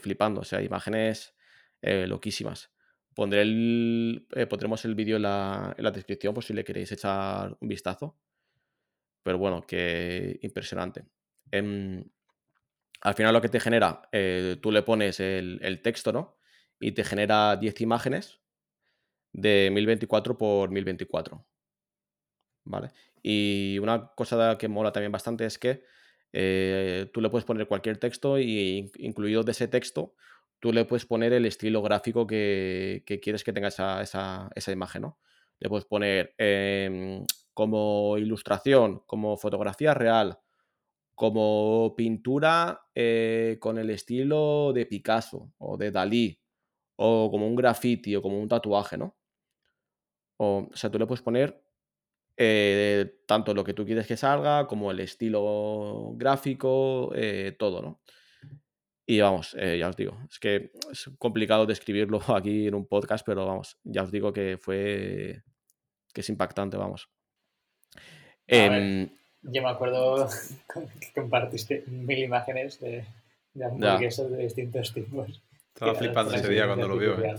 [0.00, 1.34] flipando, o sea, imágenes
[1.82, 2.73] loquísimas.
[3.14, 6.90] Pondré el, eh, pondremos el vídeo en la, en la, descripción por si le queréis
[6.92, 8.16] echar un vistazo.
[9.22, 11.04] Pero bueno, que impresionante.
[11.50, 12.04] Em,
[13.00, 16.38] al final lo que te genera, eh, tú le pones el, texto, ¿no?
[16.80, 18.40] Y te genera 10 imágenes
[19.32, 21.46] de 1024 por 1024.
[22.64, 22.90] ¿Vale?
[23.22, 25.84] Y una cosa que mola también bastante es que
[26.32, 30.14] eh, tú le puedes poner cualquier texto y incluido de ese texto
[30.60, 35.18] tú le puedes poner el estilo gráfico que, quieres que tenga esa, imagen, ¿no?
[35.60, 40.38] Le puedes poner em, como ilustración, como fotografía real,
[41.14, 46.40] como pintura eh, con el estilo de Picasso o de Dalí,
[46.96, 49.16] o como un graffiti o como un tatuaje, ¿no?
[50.36, 51.62] O, sea, tú le puedes poner
[52.36, 58.00] eh, tanto lo que tú quieres que salga, como el estilo gráfico, eh, todo, ¿no?
[59.06, 63.24] Y vamos, eh, ya os digo, es que es complicado describirlo aquí en un podcast,
[63.24, 65.42] pero vamos, ya os digo que fue.
[66.12, 67.08] que es impactante, vamos.
[68.46, 69.08] Em,
[69.42, 70.28] yo me acuerdo
[71.00, 73.04] que compartiste mil imágenes de,
[73.52, 75.42] de hamburguesas de distintos tipos.
[75.74, 77.22] Estaba flipando ese día cuando lo vio.
[77.22, 77.34] ¿eh?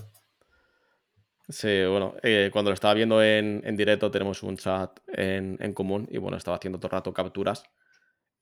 [1.47, 5.73] Sí, bueno, eh, cuando lo estaba viendo en, en, directo tenemos un chat en, en
[5.73, 7.63] común y bueno, estaba haciendo todo el rato capturas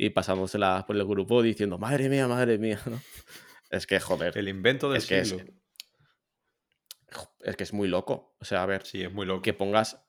[0.06, 3.00] y pasándosela por el grupo diciendo, madre mía, madre mía, ¿no?
[3.70, 4.38] Es que, joder.
[4.38, 5.36] El invento del es que es,
[7.40, 8.36] es, que es muy loco.
[8.40, 8.86] O sea, a ver.
[8.86, 9.42] Sí, es muy loco.
[9.42, 10.06] Que pongas,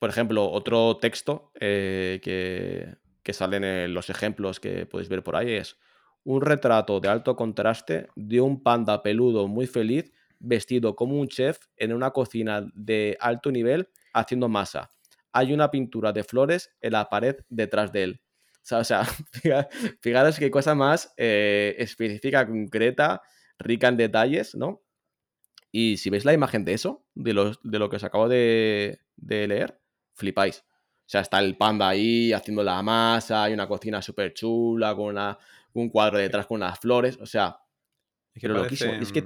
[0.00, 5.36] por ejemplo, otro texto eh, que, que salen en los ejemplos que podéis ver por
[5.36, 5.76] ahí es
[6.24, 11.58] un retrato de alto contraste de un panda peludo muy feliz vestido como un chef
[11.76, 14.92] en una cocina de alto nivel haciendo masa.
[15.32, 18.23] Hay una pintura de flores en la pared detrás de él.
[18.70, 19.04] O sea,
[20.00, 23.22] fijaros qué cosa más eh, específica, concreta,
[23.58, 24.82] rica en detalles, ¿no?
[25.70, 29.00] Y si veis la imagen de eso, de lo, de lo que os acabo de,
[29.16, 29.80] leer,
[30.14, 30.60] flipáis.
[30.60, 35.18] O sea, está el panda ahí haciendo la masa, hay una cocina súper chula, con
[35.74, 37.18] un cuadro detrás con unas flores.
[37.20, 37.58] O sea,
[38.32, 38.92] es que loquísimo.
[38.94, 39.22] Es que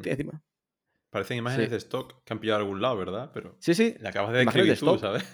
[1.10, 3.30] Parecen imágenes de stock que han pillado a algún lado, ¿verdad?
[3.32, 3.94] Pero sí, sí.
[4.00, 5.24] Le acabas de describir tú, ¿sabes?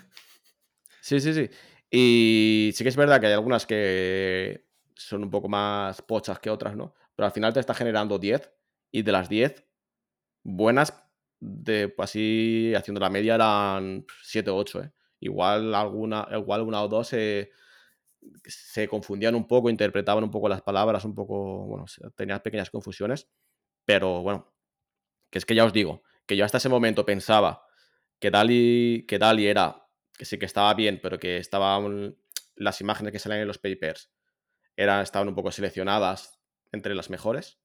[1.01, 1.51] Sí, sí, sí.
[1.97, 6.51] Y sí que es verdad que hay algunas que son un poco más pochas que
[6.51, 6.93] otras, ¿no?
[7.15, 8.51] Pero al final te está generando 10
[8.91, 9.65] y de las 10,
[10.43, 10.93] buenas,
[11.39, 14.93] de, pues así haciendo la media eran 7 o 8, ¿eh?
[15.21, 17.53] Igual alguna, igual una o dos se,
[18.45, 21.85] se confundían un poco, interpretaban un poco las palabras, un poco, bueno,
[22.17, 23.29] tenían pequeñas confusiones,
[23.85, 24.53] pero bueno,
[25.31, 27.65] que es que ya os digo, que yo hasta ese momento pensaba
[28.19, 29.84] que Dali, que Dali era
[30.17, 32.17] que sí que estaba bien, pero que estaban
[32.57, 34.11] las imágenes que salen en los papers
[34.77, 36.41] eran, estaban un poco seleccionadas
[36.73, 37.59] entre las mejores.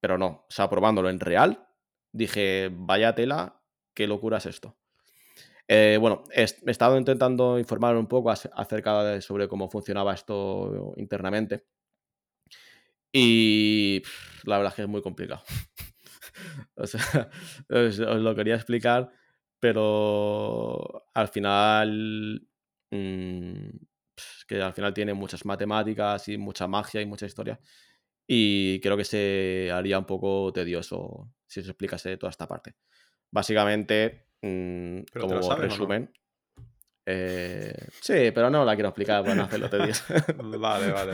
[0.00, 1.68] pero no, o sea, probándolo en real,
[2.12, 3.62] dije, vaya tela,
[3.94, 4.78] qué locura es esto.
[5.68, 11.66] Eh, bueno, he, estado intentando informar un poco acerca de sobre cómo funcionaba esto internamente.
[13.12, 14.02] Y
[14.44, 15.42] la verdad es que es muy complicado.
[16.74, 17.30] o sea,
[17.70, 19.12] os, lo quería explicar,
[19.60, 22.46] pero al final.
[22.90, 23.68] Mm,
[24.46, 27.60] que al final tiene muchas matemáticas y mucha magia y mucha historia.
[28.26, 32.74] Y creo que se haría un poco tedioso si se explicase toda esta parte.
[33.30, 36.12] Básicamente, mm, como resumen.
[37.06, 40.04] Eh, sí, pero no la quiero explicar para no hacerlo tedioso.
[40.58, 41.12] vale, vale,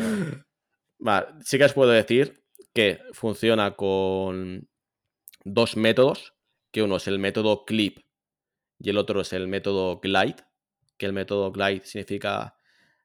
[0.98, 1.26] vale.
[1.44, 2.42] Sí que os puedo decir
[2.74, 4.68] que funciona con
[5.44, 6.34] dos métodos,
[6.70, 8.05] que uno es el método clip
[8.78, 10.44] y el otro es el método glide,
[10.96, 12.56] que el método glide significa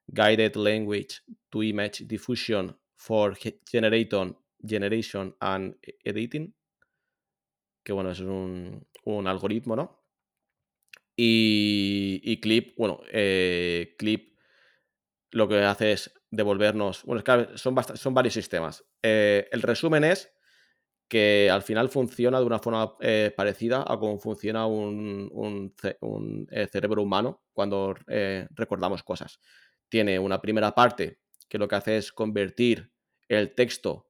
[0.06, 3.36] Guided Language to Image Diffusion for
[3.70, 6.54] Generation, Generation and Editing,
[7.82, 10.02] que bueno, es un, un algoritmo, ¿no?
[11.14, 14.32] Y, Clip, bueno, eh, Clip
[15.30, 17.22] lo que hace es devolvernos, bueno,
[17.56, 18.84] son, son varios sistemas.
[19.02, 20.32] Eh, el resumen es
[21.12, 27.02] que al final funciona de una forma eh, parecida a cómo funciona un, un, cerebro
[27.02, 27.94] humano cuando
[28.54, 29.38] recordamos cosas.
[29.90, 31.18] Tiene una primera parte
[31.50, 32.90] que lo que hace es convertir
[33.28, 34.08] el texto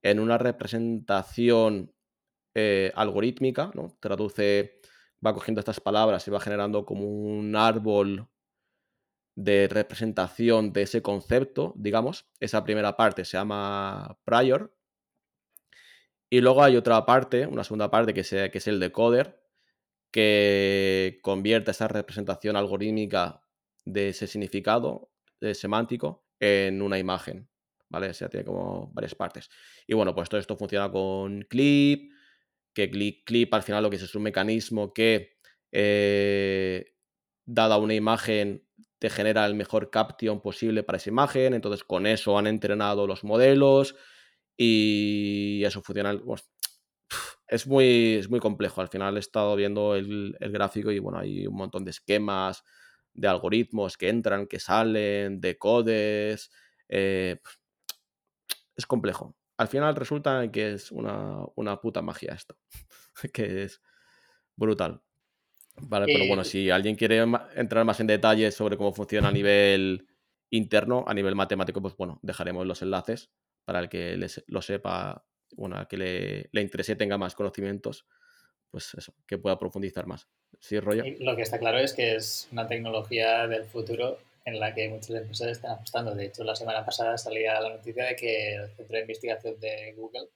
[0.00, 1.92] en una representación
[2.94, 3.96] algorítmica, ¿no?
[3.98, 4.80] Traduce
[5.26, 8.28] va cogiendo estas palabras y va generando como un árbol
[9.34, 12.26] de representación de ese concepto, digamos.
[12.40, 14.75] Esa primera parte se llama prior.
[16.28, 19.40] Y luego hay otra parte, una segunda parte que, es el decoder,
[20.10, 23.42] que convierte esa representación algorítmica
[23.84, 25.10] de ese significado
[25.54, 27.48] semántico en una imagen.
[27.88, 28.08] ¿Vale?
[28.08, 29.48] O sea, tiene como varias partes.
[29.86, 32.10] Y bueno, pues todo esto funciona con clip,
[32.74, 35.38] que clip, clip al final lo que es, es un mecanismo que,
[35.70, 36.96] eh,
[37.44, 38.66] dada una imagen,
[38.98, 41.54] te genera el mejor caption posible para esa imagen.
[41.54, 43.94] Entonces, con eso han entrenado los modelos
[44.56, 46.18] y eso funciona.
[46.18, 46.48] Pues,
[47.48, 48.80] es, muy, es muy complejo.
[48.80, 52.62] Al final he estado viendo el, gráfico y bueno, hay un montón de esquemas,
[53.14, 56.50] de algoritmos que entran, que salen, de codes.
[56.88, 57.38] Eh,
[58.76, 62.56] es complejo al final resulta que es una, puta magia esto,
[63.32, 63.82] que es
[64.54, 65.02] brutal.
[65.78, 67.22] Vale, pero bueno, si alguien quiere
[67.54, 70.06] entrar más en detalle sobre cómo funciona a nivel
[70.48, 73.30] interno, a nivel matemático, pues bueno, dejaremos los enlaces
[73.66, 75.26] para el que lo sepa,
[75.56, 78.06] bueno, al que le, le interese, tenga más conocimientos,
[78.70, 80.28] pues eso, que pueda profundizar más.
[80.60, 81.02] ¿Sí, rollo?
[81.18, 85.10] Lo que está claro es que es una tecnología del futuro en la que muchas
[85.10, 86.14] empresas están apostando.
[86.14, 89.92] De hecho, la semana pasada salía la noticia de que el centro de investigación de
[89.96, 90.28] Google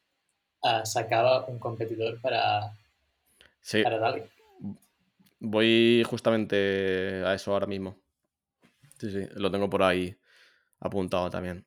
[0.63, 2.77] uh, sacaba un competidor para,
[3.61, 3.83] sí.
[3.83, 4.25] para DALI.
[5.39, 7.97] Voy justamente a eso ahora mismo.
[8.99, 10.15] Sí, sí, lo tengo por ahí
[10.81, 11.65] apuntado también.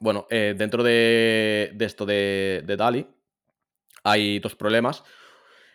[0.00, 3.06] Bueno, eh, dentro de, esto de, DALI
[4.04, 5.04] hay dos problemas.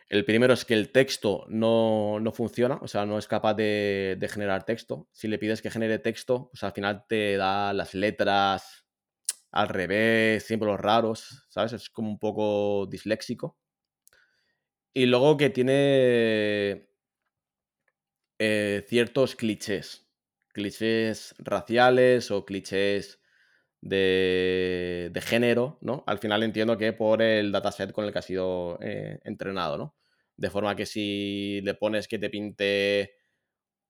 [0.09, 4.65] El primero es que el texto no, funciona, o sea, no es capaz de, generar
[4.65, 5.07] texto.
[5.11, 8.85] Si le pides que genere texto, pues al final te da las letras
[9.51, 11.73] al revés, siempre los raros, ¿sabes?
[11.73, 13.57] Es como un poco disléxico.
[14.93, 16.89] Y luego que tiene
[18.39, 20.07] eh, ciertos clichés,
[20.53, 23.19] clichés raciales o clichés
[23.81, 26.03] de, género, ¿no?
[26.07, 29.95] Al final entiendo que por el dataset con el que ha sido eh, entrenado, ¿no?
[30.35, 33.15] De forma que si le pones que te pinte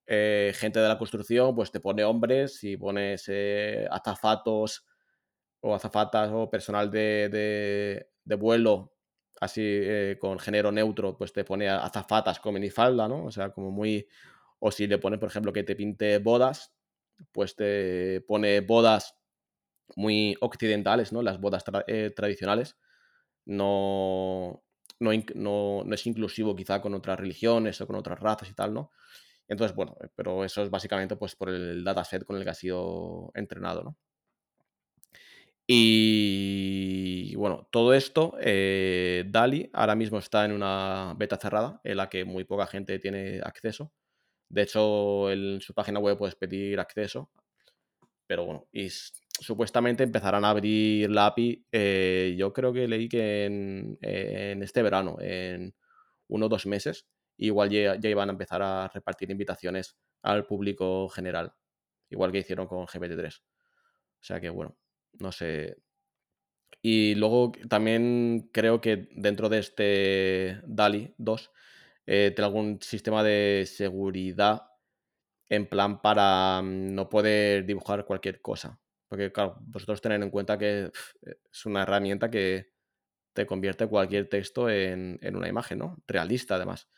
[0.05, 4.85] eh, gente de la construcción, pues te pone hombres, si pones eh, azafatos
[5.61, 8.93] o azafatas o personal de, vuelo,
[9.41, 9.81] así
[10.19, 13.25] con género neutro, pues te pone azafatas con minifalda, ¿no?
[13.25, 14.07] O sea, como muy...
[14.59, 16.73] O si le pones, por ejemplo, que te pinte bodas,
[17.31, 19.16] pues te pone bodas
[19.95, 21.21] muy occidentales, ¿no?
[21.21, 22.77] Las bodas eh, tradicionales.
[23.45, 24.63] No,
[24.99, 28.91] no, no, es inclusivo quizá con otras religiones o con otras razas y tal, ¿no?
[29.47, 32.53] Entonces, bueno, eh, pero eso es básicamente pues por el dataset con el que ha
[32.53, 33.97] sido entrenado, ¿no?
[35.69, 42.09] Y bueno, todo esto, eh, DALI ahora mismo está en una beta cerrada en la
[42.09, 43.91] que muy poca gente tiene acceso.
[44.49, 47.31] De hecho, en su página web puedes pedir acceso,
[48.27, 48.89] pero bueno, y
[49.39, 55.17] supuestamente empezarán a abrir la API, eh, yo creo que leí que en, este verano,
[55.19, 55.75] en
[56.27, 61.53] uno o dos meses, igual ya, iban a empezar a repartir invitaciones al público general,
[62.09, 63.39] igual que hicieron con GPT-3.
[63.39, 64.77] O sea que bueno,
[65.19, 65.77] no sé.
[66.81, 71.51] Y luego también creo que dentro de este DALI 2
[72.07, 74.63] eh, tiene algún sistema de seguridad
[75.49, 78.79] en plan para mm, no poder dibujar cualquier cosa.
[79.07, 80.91] Porque, claro, vosotros tener en cuenta que
[81.51, 82.73] es una herramienta que
[83.33, 85.97] te convierte cualquier texto en, una imagen, ¿no?
[86.07, 86.89] Realista, además.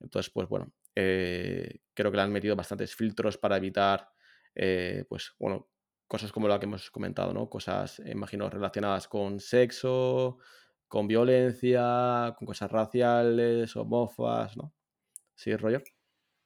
[0.00, 4.08] Entonces, pues bueno, eh, creo que le han metido bastantes filtros para evitar,
[4.54, 5.68] eh, pues bueno,
[6.06, 7.50] cosas como la que hemos comentado, ¿no?
[7.50, 10.38] Cosas, imagino, relacionadas con sexo,
[10.88, 14.72] con violencia, con cosas raciales, homófobas, ¿no?
[15.34, 15.82] ¿Sí, Roger?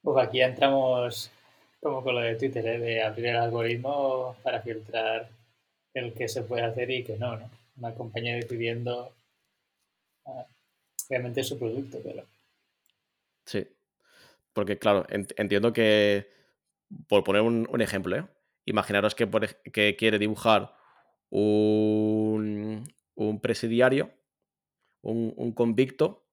[0.01, 1.31] Pues aquí entramos
[1.81, 2.79] como con lo de Twitter, ¿eh?
[2.79, 5.29] de abrir el algoritmo para filtrar
[5.93, 7.49] el que se puede hacer y que no, ¿no?
[7.77, 9.11] Una compañía decidiendo,
[10.25, 10.45] ah,
[11.09, 12.23] obviamente, su producto, pero...
[13.45, 13.67] Sí,
[14.53, 16.29] porque claro, entiendo que,
[17.07, 18.27] por poner un, ejemplo, ¿eh?
[18.65, 19.27] imaginaros que,
[19.73, 20.75] que quiere dibujar
[21.31, 22.85] un,
[23.41, 24.11] presidiario,
[25.01, 26.27] un, convicto,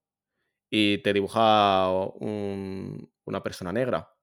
[0.70, 4.17] y te dibuja una persona negra.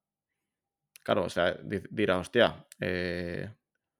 [1.06, 3.48] Claro, o sea, dirá, hostia, eh,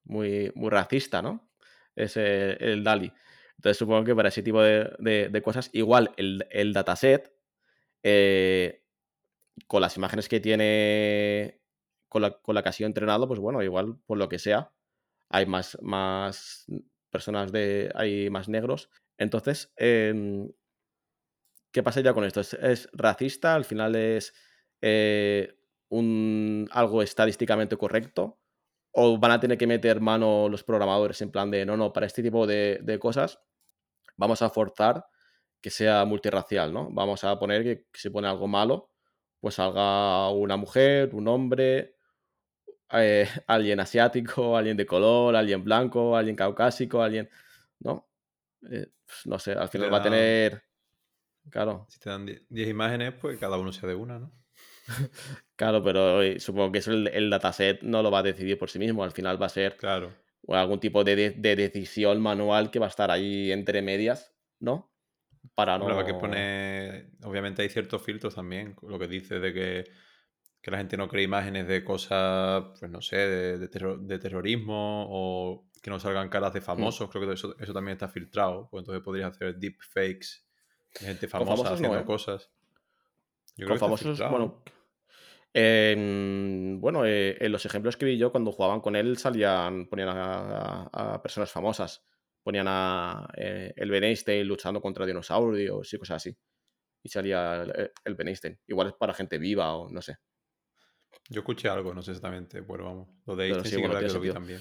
[0.07, 1.53] muy, muy racista, ¿no?
[1.95, 3.13] Es el, DALI.
[3.55, 7.33] Entonces supongo que para ese tipo de, cosas, igual el, el dataset,
[8.03, 8.83] eh,
[9.69, 11.61] con las imágenes que tiene,
[12.09, 14.73] con la, con la que ha sido entrenado, pues bueno, igual por lo que sea,
[15.29, 16.67] hay más, más
[17.11, 18.91] personas de, hay más negros.
[19.17, 20.51] Entonces, em,
[21.71, 22.41] ¿qué pasa ya con esto?
[22.41, 23.55] ¿Es, racista?
[23.55, 24.35] ¿Al final es
[24.83, 25.57] eh,
[25.89, 28.39] un, algo estadísticamente correcto?
[28.93, 32.07] ¿O van a tener que meter mano los programadores en plan de, no, no, para
[32.07, 33.41] este tipo de, de cosas
[34.17, 35.07] vamos a forzar
[35.61, 36.91] que sea multirracial, ¿no?
[36.91, 38.91] Vamos a poner que, que se pone algo malo,
[39.41, 41.97] pues salga una mujer, un hombre,
[42.93, 47.29] eh, alguien asiático, alguien de color, alguien blanco, alguien caucásico, alguien.
[47.81, 48.09] ¿No?
[48.71, 50.63] Eh, pues, no sé, al final va a tener.
[51.51, 51.87] Claro.
[51.89, 54.33] Si te dan 10 imágenes, pues cada uno sea de una, ¿no?
[55.57, 59.05] claro, pero supongo que eso el, dataset no lo va a decidir por sí mismo.
[59.05, 60.13] Al final va a ser claro.
[60.49, 64.93] algún tipo de, decisión manual que va a estar ahí entre medias, ¿no?
[65.55, 66.05] Para no.
[66.05, 67.11] que pone.
[67.23, 68.77] Obviamente hay ciertos filtros también.
[68.83, 69.85] Lo que dice de que
[70.67, 75.91] que la gente no cree imágenes de cosas, pues no sé, de, terrorismo o que
[75.91, 76.65] no salgan caras de mm.
[76.65, 77.09] famosos.
[77.09, 78.69] Creo que eso, también está filtrado.
[78.69, 80.45] Pues entonces podrías hacer deepfakes
[80.99, 82.05] de gente famosa haciendo ¿eh?
[82.05, 82.51] cosas.
[83.57, 84.61] Yo Con famosos, bueno.
[86.81, 91.21] Bueno, eh, en los ejemplos que vi yo cuando jugaban con él salían, ponían a,
[91.23, 92.05] personas famosas.
[92.43, 96.37] Ponían a eh, el Ben Einstein luchando contra dinosaurios y cosas así.
[97.03, 98.59] Y salía el, el Ben Einstein.
[98.67, 100.19] Igual es para gente viva o no sé.
[101.29, 103.09] Yo escuché algo, no sé exactamente, pero vamos.
[103.25, 104.61] Lo de Einstein sí, que lo vi también.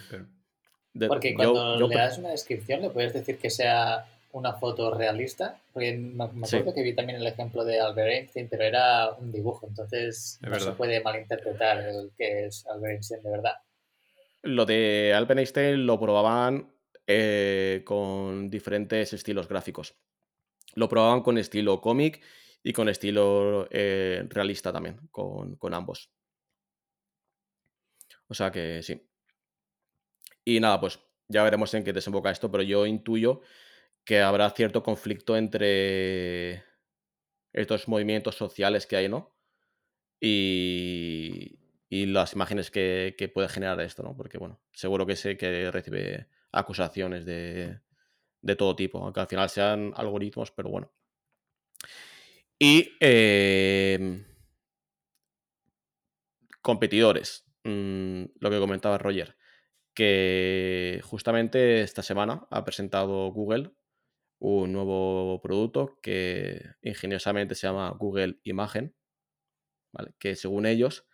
[1.08, 4.05] Porque cuando le das una descripción, ¿le puedes decir que sea
[4.36, 5.58] una foto realista?
[5.71, 9.65] Porque me, acuerdo que vi también el ejemplo de Albert Einstein, pero era un dibujo,
[9.67, 13.54] entonces no se puede malinterpretar el que es Albert Einstein de verdad.
[14.41, 16.69] Lo de Albert Einstein lo probaban
[17.08, 19.95] eh, con diferentes estilos gráficos.
[20.74, 22.21] Lo probaban con estilo cómic
[22.62, 26.12] y con estilo eh, realista también, con, con ambos.
[28.28, 29.02] O sea que sí.
[30.43, 33.41] Y nada, pues ya veremos en qué desemboca esto, pero yo intuyo
[34.06, 36.63] que habrá cierto conflicto entre
[37.54, 39.36] estos movimientos sociales que hay, ¿no?
[40.22, 44.15] Y, y las imágenes que, puede generar esto, ¿no?
[44.15, 47.80] Porque, bueno, seguro que sé que recibe acusaciones de,
[48.41, 50.91] de todo tipo, aunque al final sean algoritmos, pero bueno.
[52.60, 54.24] Y eh,
[56.62, 57.46] competidores.
[57.63, 59.36] Mm, lo que comentaba Roger,
[59.94, 63.72] que justamente esta semana ha presentado Google
[64.39, 68.95] un nuevo producto que ingeniosamente se llama Google Imagen,
[70.19, 71.08] que según ellos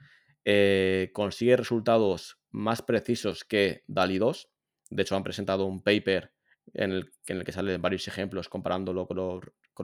[0.46, 4.50] eh, consigue resultados más precisos que DALI 2.
[4.90, 6.34] De hecho, han presentado un paper
[6.74, 9.18] en el, en el que salen varios ejemplos comparándolo con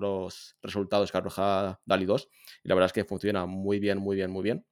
[0.02, 2.30] los, resultados que arroja DALI 2.
[2.64, 4.66] Y la verdad es que funciona muy bien, muy bien, muy bien.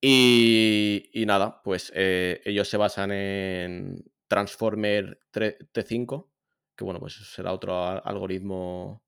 [0.00, 6.28] Y, nada, pues eh, ellos se basan en Transformer T5,
[6.76, 9.02] que bueno, pues será otro algoritmo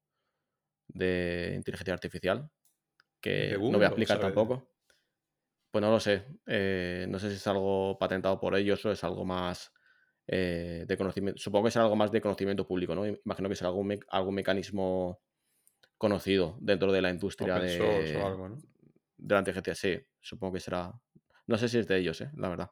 [0.89, 2.51] de inteligencia artificial,
[3.21, 4.71] que no voy a explicar tampoco.
[5.71, 6.25] Pues no lo sé.
[6.47, 9.71] Eh, no sé si es algo patentado por ellos o es algo más
[10.27, 11.39] eh, de conocimiento.
[11.39, 13.07] Supongo que es algo más de conocimiento público, ¿no?
[13.07, 15.21] Imagino que será algún, algún mecanismo
[15.99, 19.75] conocido dentro de la industria de, de la inteligencia.
[19.75, 20.93] Sí, supongo que será.
[21.47, 22.31] No sé si es de ellos, ¿eh?
[22.37, 22.71] la verdad.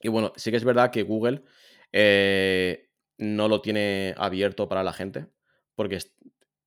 [0.00, 1.44] Y bueno, sí que es verdad que Google
[1.90, 5.28] eh, no lo tiene abierto para la gente,
[5.74, 5.98] porque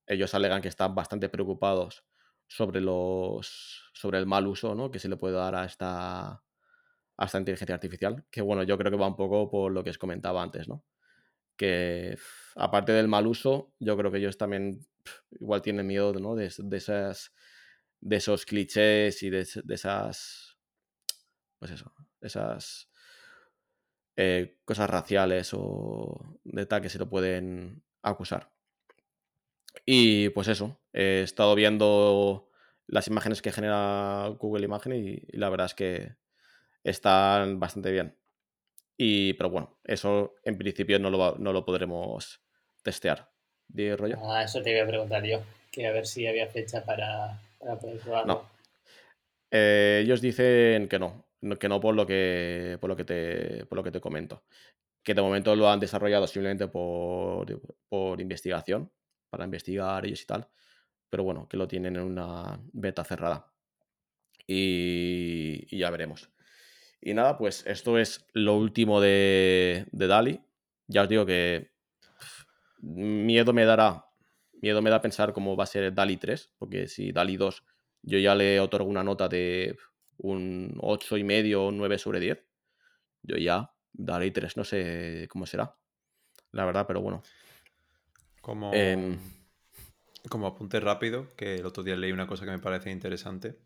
[0.07, 2.05] ellos alegan que están bastante preocupados
[2.47, 4.89] sobre los sobre el mal uso ¿no?
[4.89, 6.29] que se le puede dar a esta,
[7.17, 8.25] a esta inteligencia artificial.
[8.31, 10.83] Que bueno, yo creo que va un poco por lo que os comentaba antes, ¿no?
[11.57, 12.17] Que
[12.55, 14.79] aparte del mal uso, yo creo que ellos también
[15.39, 16.35] igual tienen miedo ¿no?
[16.35, 17.33] de, esas,
[17.99, 20.57] de esos clichés y de, esas.
[21.57, 21.91] Pues eso,
[22.21, 22.89] esas
[24.18, 28.49] eh, cosas raciales o de tal que se lo pueden acusar.
[29.86, 32.49] Y pues eso, he estado viendo
[32.88, 36.15] las imágenes que genera Google Imagen y, la verdad es que
[36.84, 38.18] están bastante bien.
[38.97, 42.41] Y, pero bueno, eso en principio no lo, no lo podremos
[42.82, 43.30] testear.
[43.68, 44.18] ¿De rollo?
[44.24, 45.41] Ah, eso te iba a preguntar yo,
[45.72, 47.39] que a ver si había fecha para,
[47.80, 48.34] poder probarlo.
[48.34, 48.49] No.
[49.51, 51.26] Eh, ellos dicen que no,
[51.59, 54.43] que no por lo que, por lo que, te, por lo que te comento.
[55.03, 58.91] Que de momento lo han desarrollado simplemente por, por investigación,
[59.29, 60.47] para investigar ellos y tal.
[61.09, 63.51] Pero bueno, que lo tienen en una beta cerrada.
[64.45, 66.29] Y, ya veremos.
[67.01, 70.41] Y nada, pues esto es lo último de, de Dali.
[70.88, 71.71] Ya os digo que
[72.79, 74.05] miedo me dará,
[74.61, 77.63] miedo me da pensar cómo va a ser Dali 3, porque si Dali 2
[78.03, 79.75] yo ya le otorgo una nota de
[80.18, 82.43] un 8,5 y medio o 9 sobre 10,
[83.24, 85.76] yo ya Dali 3 no sé cómo será,
[86.51, 87.24] la verdad, pero bueno.
[88.41, 89.18] Como, em,
[90.30, 93.57] como apunte rápido, que el otro día leí una cosa que me parece interesante,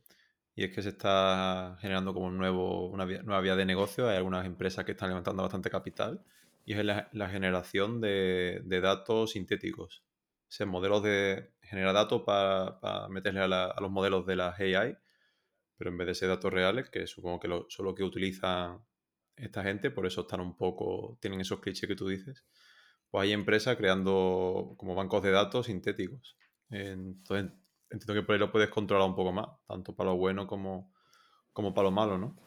[0.56, 4.10] y es que se está generando como un nuevo, una nueva vía de negocio.
[4.10, 6.24] Hay algunas empresas que están levantando bastante capital
[6.66, 10.04] y es la, generación de, datos sintéticos.
[10.49, 14.97] O sea, modelos de generar datos para, meterle a, los modelos de las AI,
[15.82, 18.79] pero en vez de ser datos reales, que supongo que lo, son lo que utiliza
[19.36, 22.45] esta gente, por eso están un poco, tienen esos clichés que tú dices,
[23.09, 26.38] pues hay empresas creando como bancos de datos sintéticos.
[26.69, 27.51] Entonces,
[27.89, 30.93] entiendo que por ahí lo puedes controlar un poco más, tanto para lo bueno como,
[31.51, 32.38] como para lo malo, ¿no?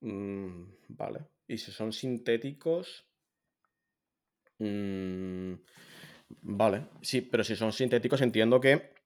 [0.00, 1.20] Mm, vale.
[1.46, 3.06] Y si son sintéticos.
[4.58, 5.52] Mm,
[6.42, 6.88] vale.
[7.02, 8.97] Sí, pero si son sintéticos entiendo que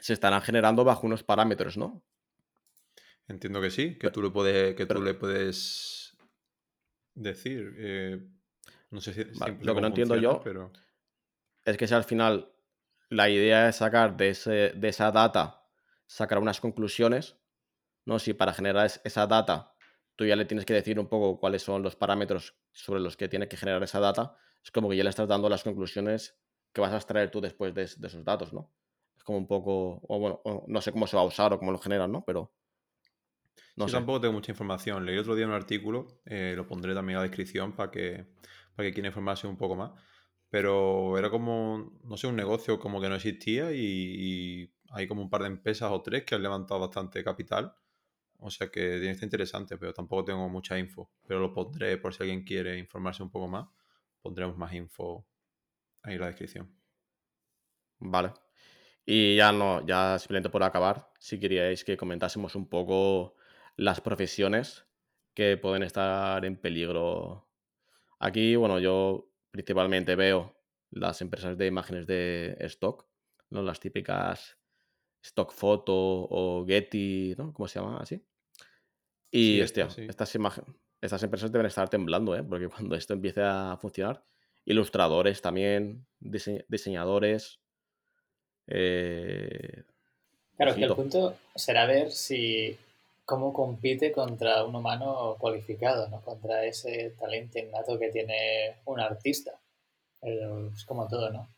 [0.00, 2.02] se estarán generando bajo unos parámetros, ¿no?
[3.28, 6.16] Entiendo que sí, que tú le puedes, que tú le puedes
[7.14, 7.74] decir.
[7.78, 8.26] Eh,
[8.90, 9.24] no sé si.
[9.64, 10.72] lo que no entiendo yo pero...
[11.64, 12.52] es que si al final
[13.08, 15.64] la idea es sacar de, ese, de esa data,
[16.06, 17.36] sacar unas conclusiones,
[18.04, 18.18] ¿no?
[18.18, 19.74] Si para generar esa data
[20.16, 23.28] tú ya le tienes que decir un poco cuáles son los parámetros sobre los que
[23.28, 26.38] tiene que generar esa data, es como que ya le estás dando las conclusiones
[26.72, 28.70] que vas a extraer tú después de, esos datos, ¿no?
[29.30, 31.78] Como un poco, o bueno, no sé cómo se va a usar o cómo lo
[31.78, 32.24] generan, ¿no?
[32.24, 32.52] Pero...
[33.76, 35.06] No Yo tampoco tengo mucha información.
[35.06, 38.26] Leí otro día un artículo, eh, lo pondré también en la descripción para que,
[38.74, 39.92] para que quiera informarse un poco más.
[40.50, 45.30] Pero era como, no sé, un negocio como que no existía y hay como un
[45.30, 47.74] par de empresas o tres que han levantado bastante capital
[48.42, 51.10] o sea que tiene que estar interesante, pero tampoco tengo mucha info.
[51.26, 53.68] Pero lo pondré por si alguien quiere informarse un poco más.
[54.20, 55.26] Pondremos más info
[56.02, 56.74] ahí en la descripción.
[57.98, 58.32] Vale.
[59.06, 63.34] Y ya no, ya simplemente por acabar, si queríais que comentásemos un poco
[63.76, 64.86] las profesiones
[65.34, 67.48] que pueden estar en peligro.
[68.18, 70.56] Aquí, bueno, yo principalmente veo
[70.90, 73.06] las empresas de imágenes de stock,
[73.50, 73.62] ¿no?
[73.62, 74.58] Las típicas
[75.22, 77.52] Stock Photo o Getty, ¿no?
[77.52, 78.22] ¿Cómo se llama así?
[79.30, 79.98] Y, estas,
[81.00, 82.42] estas empresas deben estar temblando, ¿eh?
[82.42, 84.24] Porque cuando esto empiece a funcionar,
[84.64, 87.59] ilustradores también, diseñadores.
[88.66, 89.82] Eh,
[90.56, 92.76] claro, que el punto será ver si
[93.24, 96.20] cómo compite contra un humano cualificado, ¿no?
[96.20, 99.52] Contra ese talento innato que tiene un artista.
[100.22, 101.48] es como todo, ¿no?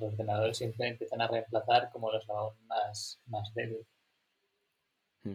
[0.00, 3.86] los ordenadores siempre empiezan a reemplazar como los aún más, más débiles.
[5.24, 5.34] Mm.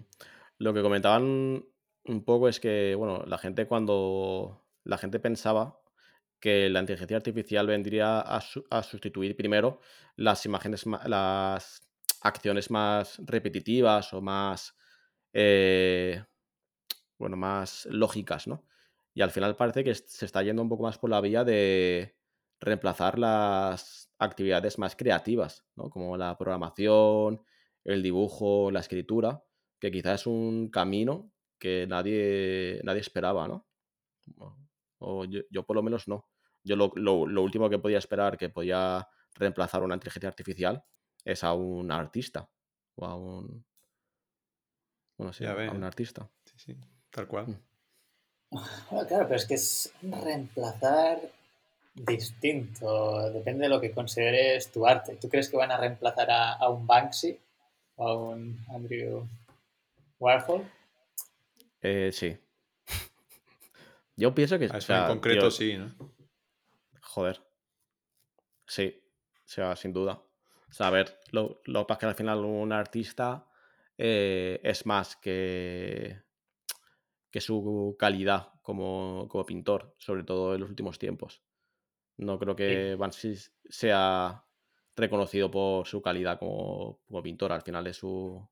[0.59, 1.65] Lo que comentaban
[2.05, 5.81] un poco es que, bueno, la gente cuando la gente pensaba
[6.45, 9.79] que la inteligencia artificial vendría a, sustituir primero
[10.15, 11.81] las imágenes, las
[12.21, 14.75] acciones más repetitivas o más,
[15.33, 16.23] eh,
[17.17, 18.63] bueno, más lógicas, ¿no?
[19.15, 22.15] Y al final parece que se está yendo un poco más por la vía de
[22.59, 25.89] reemplazar las actividades más creativas, ¿no?
[25.89, 27.41] Como la programación,
[27.83, 29.43] el dibujo, la escritura,
[29.79, 33.65] que quizás es un camino que nadie, nadie esperaba, ¿no?
[34.99, 36.27] O yo, por lo menos no.
[36.65, 40.83] Yo lo, último que podía esperar que podía reemplazar una inteligencia artificial
[41.23, 42.49] es a un artista
[42.95, 43.63] o a un...
[45.17, 46.27] Bueno, sí, a un artista.
[46.43, 46.75] Sí, sí,
[47.11, 47.47] tal cual.
[47.47, 47.55] Mm.
[49.07, 51.19] Claro, pero es que es reemplazar
[51.93, 53.29] distinto.
[53.31, 55.17] Depende de lo que consideres tu arte.
[55.17, 57.37] ¿Tú crees que van a reemplazar a, a un Banksy
[57.95, 59.27] o a un Andrew
[60.19, 60.63] Warhol?
[61.81, 62.35] Eh, sí.
[64.15, 64.65] Yo pienso que.
[64.65, 66.14] A o eso en concreto tío, sí, ¿no?
[67.15, 67.41] Joder.
[68.67, 69.01] Sí.
[69.37, 70.21] O sea, sin duda.
[70.69, 73.47] O sea, a ver, lo, lo que pasa es que al final un artista
[73.97, 76.21] eh, es más que,
[77.31, 81.43] que su calidad como, como pintor, sobre todo en los últimos tiempos.
[82.17, 82.63] No creo Sí.
[82.63, 83.35] que Banksy
[83.69, 84.45] sea
[84.95, 87.51] reconocido por su calidad como, como pintor.
[87.51, 88.45] Al final es su,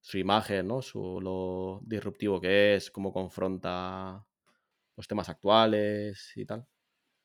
[0.00, 0.82] su imagen, ¿no?
[0.82, 4.26] Su, lo disruptivo que es, cómo confronta
[4.96, 6.68] los temas actuales y tal.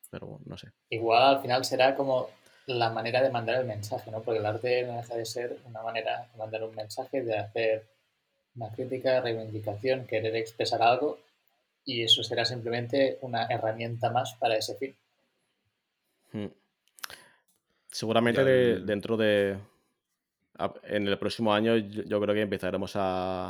[0.10, 0.72] Pero no sé.
[0.90, 2.30] Igual al final será como
[2.68, 4.22] la manera de mandar el mensaje, ¿no?
[4.22, 7.88] Porque el arte no deja de ser una manera de mandar un mensaje, de hacer
[8.56, 11.20] una crítica, reivindicación, querer expresar algo,
[11.86, 14.96] y eso será simplemente una herramienta más para ese fin.
[16.34, 16.48] Hmm.
[17.90, 19.58] Seguramente de- dentro de.
[20.58, 23.50] a- En el próximo año yo, yo creo que empezaremos a,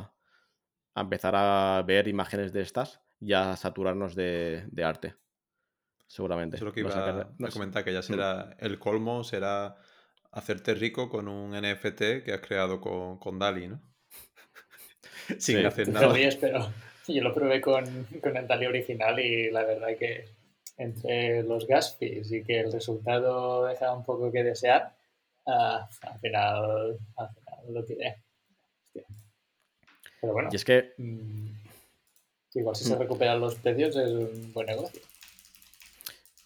[0.94, 5.16] a empezar a ver imágenes de estas y a saturarnos de, de arte.
[6.08, 6.56] Seguramente.
[6.56, 7.54] Eso es lo que a iba a sé.
[7.54, 9.76] comentar, que ya será el colmo, será
[10.32, 13.82] hacerte rico con un NFT que has creado con, con Dali, ¿no?
[15.28, 15.66] Sin Sí.
[15.66, 16.14] hacer nada.
[16.40, 16.72] pero
[17.08, 20.26] yo lo probé con, con el Dali original y la verdad que
[20.78, 24.96] entre los gas fees y que el resultado deja un poco que desear,
[25.48, 28.24] ah, al, final, al final lo tiré.
[30.22, 31.48] Pero bueno, Y es que mm,
[32.56, 33.00] igual si se Mm.
[33.00, 35.02] recuperan los precios es un buen negocio.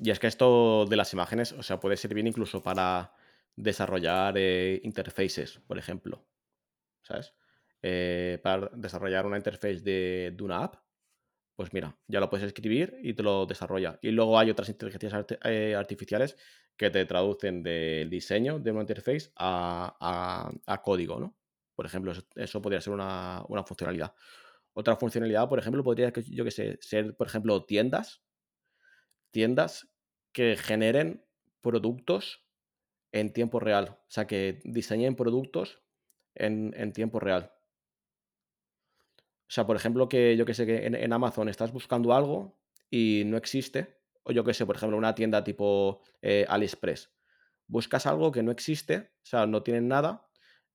[0.04, 3.14] Y es que esto de las imágenes, o sea, puede servir incluso para
[3.56, 6.26] desarrollar eh, interfaces, por ejemplo.
[7.04, 7.36] ¿Sabes?
[7.82, 10.76] Eh, para desarrollar una interface de, una app,
[11.56, 14.00] pues mira, ya lo puedes escribir y te lo desarrolla.
[14.02, 16.38] Y luego hay otras inteligencias eh, artificiales
[16.78, 21.38] que te traducen del diseño de una interface a, a- código, ¿no?
[21.76, 24.14] Por ejemplo, eso, podría ser una, una funcionalidad.
[24.74, 26.12] Otra funcionalidad, por ejemplo, podría,
[26.82, 28.24] ser, por ejemplo, tiendas
[29.32, 29.88] tiendas
[30.32, 31.26] que generen
[31.62, 32.46] productos
[33.12, 34.00] en tiempo real.
[34.02, 35.82] O sea, que diseñen productos
[36.36, 37.52] en, en tiempo real.
[39.52, 42.58] O sea, por ejemplo, que yo que sé, que en, Amazon estás buscando algo
[42.90, 44.00] y no existe.
[44.24, 47.12] O yo que sé, por ejemplo, una tienda tipo eh, AliExpress.
[47.68, 50.30] Buscas algo que no existe, o sea, no tienen nada,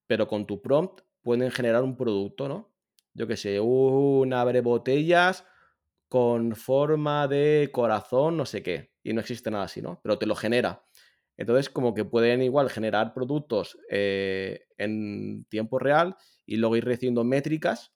[0.06, 2.70] pero con tu prompt pueden generar un producto, ¿no?
[3.14, 5.46] Yo que sé, un abre botellas
[6.10, 10.00] con forma de corazón, no sé qué, y no existe nada así, ¿no?
[10.02, 10.82] Pero te lo genera.
[11.36, 17.24] Entonces, como que pueden igual generar productos eh, en tiempo real y luego ir recibiendo
[17.24, 17.92] métricas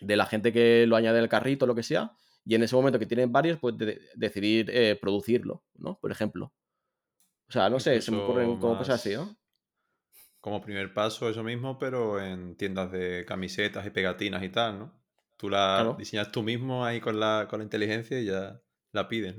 [0.00, 2.12] de la gente que lo añade al carrito o lo que sea,
[2.44, 5.98] y en ese momento que tienen varios, pues de- decidir eh, producirlo, ¿no?
[6.00, 6.54] Por ejemplo.
[7.48, 9.38] O sea, no sé, se me ocurren como cosas así, ¿no?
[10.40, 15.02] como primer paso eso mismo, pero en tiendas de camisetas y pegatinas y tal, ¿no?
[15.36, 15.96] Tú la Claro.
[15.96, 18.60] diseñas tú mismo ahí con la, con la inteligencia y ya
[18.92, 19.36] la pides.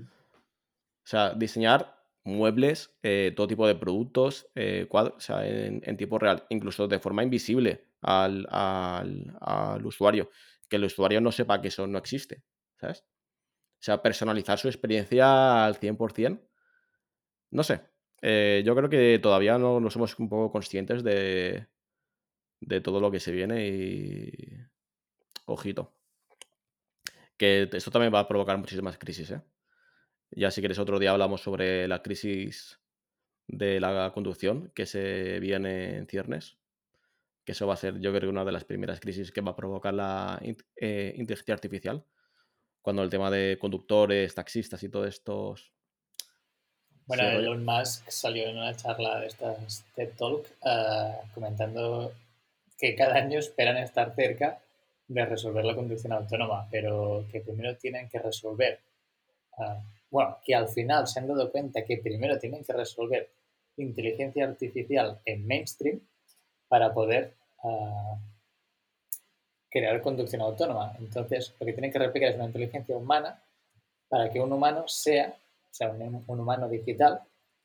[1.09, 6.19] O sea, diseñar muebles, eh, todo tipo de productos, eh, cuadros, o sea, en, tiempo
[6.19, 10.29] real, incluso de forma invisible al, al- al usuario,
[10.69, 12.43] que el usuario no sepa que eso no existe,
[12.79, 12.99] ¿sabes?
[13.79, 16.45] O sea, personalizar su experiencia al 100%.
[17.51, 17.81] No sé,
[18.21, 21.67] eh, yo creo que todavía no, somos un poco conscientes de,
[22.61, 24.31] de todo lo que se viene y...
[25.45, 25.93] Ojito.
[27.37, 29.41] Que eso también va a provocar muchísimas crisis, ¿eh?
[30.31, 32.79] Ya si quieres otro día hablamos sobre la crisis
[33.47, 36.57] de la conducción que se viene en ciernes.
[37.43, 39.51] Que eso va a ser, yo creo, que una de las primeras crisis que va
[39.51, 40.39] a provocar la
[40.75, 42.05] eh, inteligencia artificial.
[42.81, 45.73] Cuando el tema de conductores, taxistas y todo estos.
[47.07, 47.23] Bueno.
[47.23, 52.13] Elon Musk salió en una charla de estas TED Talk eh, comentando
[52.77, 54.59] que cada año esperan estar cerca
[55.07, 58.79] de resolver la conducción autónoma, pero que primero tienen que resolver,
[59.57, 59.81] eh,
[60.11, 63.29] bueno, que al final se han dado cuenta que primero tienen que resolver
[63.77, 66.01] inteligencia artificial en mainstream
[66.67, 67.33] para poder
[67.63, 68.15] eh,
[69.69, 70.95] crear conducción autónoma.
[70.99, 73.41] Entonces, lo que tienen que replicar es una inteligencia humana
[74.07, 77.21] para que un humano sea, o sea, un, humano digital,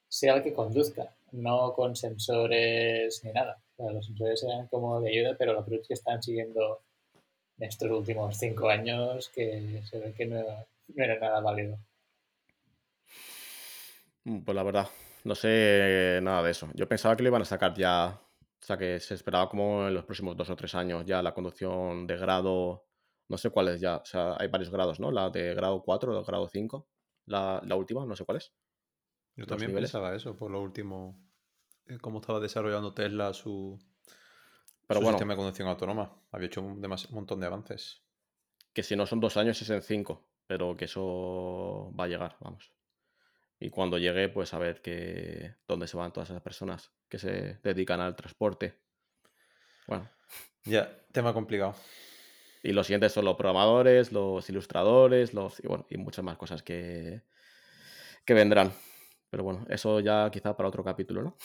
[0.08, 3.58] sea el que conduzca, no con sensores ni nada.
[3.76, 6.80] O los sensores eran como de ayuda, pero peor es que están siguiendo
[7.58, 11.78] estos últimos cinco años que se ve que no, no era nada válido.
[14.24, 14.88] Mm, Pues la verdad,
[15.24, 16.68] no sé nada de eso.
[16.74, 18.20] Yo pensaba que lo iban a sacar ya.
[18.62, 21.34] O sea, que se esperaba como en los próximos dos o tres años ya la
[21.34, 22.86] conducción de grado
[23.28, 23.96] No sé cuál es ya.
[23.98, 25.10] O sea, hay varios grados, ¿no?
[25.10, 26.88] La de grado 4 o grado 5.
[27.26, 28.52] La, la última, no sé cuál es.
[29.36, 29.74] Yo también niveles.
[29.74, 31.16] pensaba eso, por lo último,
[31.86, 33.78] eh, cómo estaba desarrollando Tesla su,
[34.86, 36.22] Pero su bueno, sistema de conducción autónoma.
[36.32, 38.02] Había hecho un, un montón de avances.
[38.74, 40.28] que si no son dos años es en cinco.
[40.46, 42.73] Pero que eso va a llegar, vamos.
[43.60, 47.58] Y cuando llegue, pues a ver que, dónde se van todas esas personas que se
[47.62, 48.78] dedican al transporte.
[49.86, 50.10] Bueno,
[50.64, 51.74] Ya, tema complicado.
[52.62, 56.62] y los siguientes son los programadores, los ilustradores, los y bueno, y muchas más cosas
[56.62, 57.22] que,
[58.24, 58.72] que vendrán.
[59.30, 61.36] Pero bueno, eso ya quizá para otro capítulo, ¿no?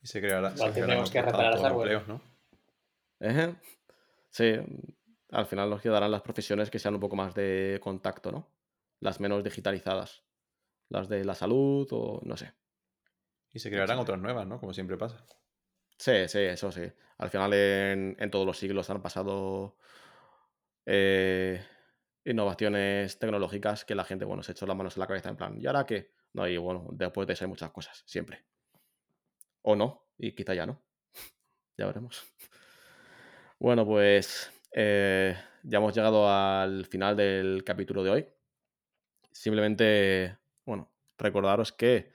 [0.00, 0.52] Y se creará.
[0.54, 1.92] Igual tendremos que reparar hardware.
[1.92, 2.22] empleos, ¿no?
[3.20, 3.54] Ejé.
[4.30, 4.54] Sí,
[5.30, 8.48] al final nos quedarán las profesiones que sean un poco más de contacto, ¿no?
[9.00, 10.22] Las menos digitalizadas.
[10.88, 12.52] Las de la salud o no sé.
[13.52, 14.58] Y se crearán otras nuevas, ¿no?
[14.60, 15.24] Como siempre pasa.
[15.98, 16.82] Sí, sí, eso sí.
[17.18, 19.76] Al final en, en todos los siglos han pasado
[20.86, 21.62] eh,
[22.24, 25.60] innovaciones tecnológicas que la gente, bueno, se echó las manos en la cabeza en plan,
[25.60, 26.12] ¿y ahora qué?
[26.32, 28.44] No, y bueno, después de eso hay muchas cosas, siempre.
[29.62, 30.82] O no, y quizá ya no.
[31.76, 32.24] ya veremos.
[33.58, 38.28] Bueno, pues eh, ya hemos llegado al final del capítulo de hoy.
[39.30, 40.38] Simplemente,
[41.18, 42.10] recordaros que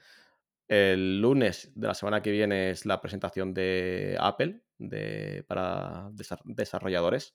[0.68, 6.40] el lunes de la semana que viene es la presentación de Apple de, para desa-
[6.44, 7.34] desarrolladores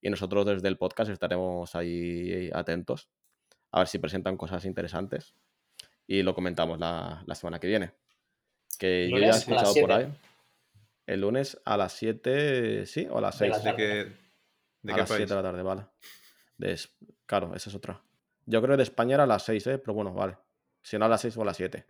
[0.00, 3.08] y nosotros desde el podcast estaremos ahí atentos
[3.72, 5.34] a ver si presentan cosas interesantes
[6.06, 7.92] y lo comentamos la, la semana que viene.
[8.78, 9.92] Que yo ya he escuchado por 7.
[9.94, 10.12] ahí.
[11.06, 13.06] El lunes a las 7, ¿sí?
[13.10, 13.64] O a las De la 6.
[13.64, 13.84] ¿De qué,
[14.82, 15.28] de a qué las 7 país?
[15.28, 15.86] de la tarde, vale.
[16.56, 16.78] De
[17.26, 18.00] claro, esa es otra.
[18.46, 19.78] Yo creo que de España era a las 6, ¿eh?
[19.78, 20.38] Pero bueno, vale.
[20.88, 21.84] Si no a las 6 o a las 7.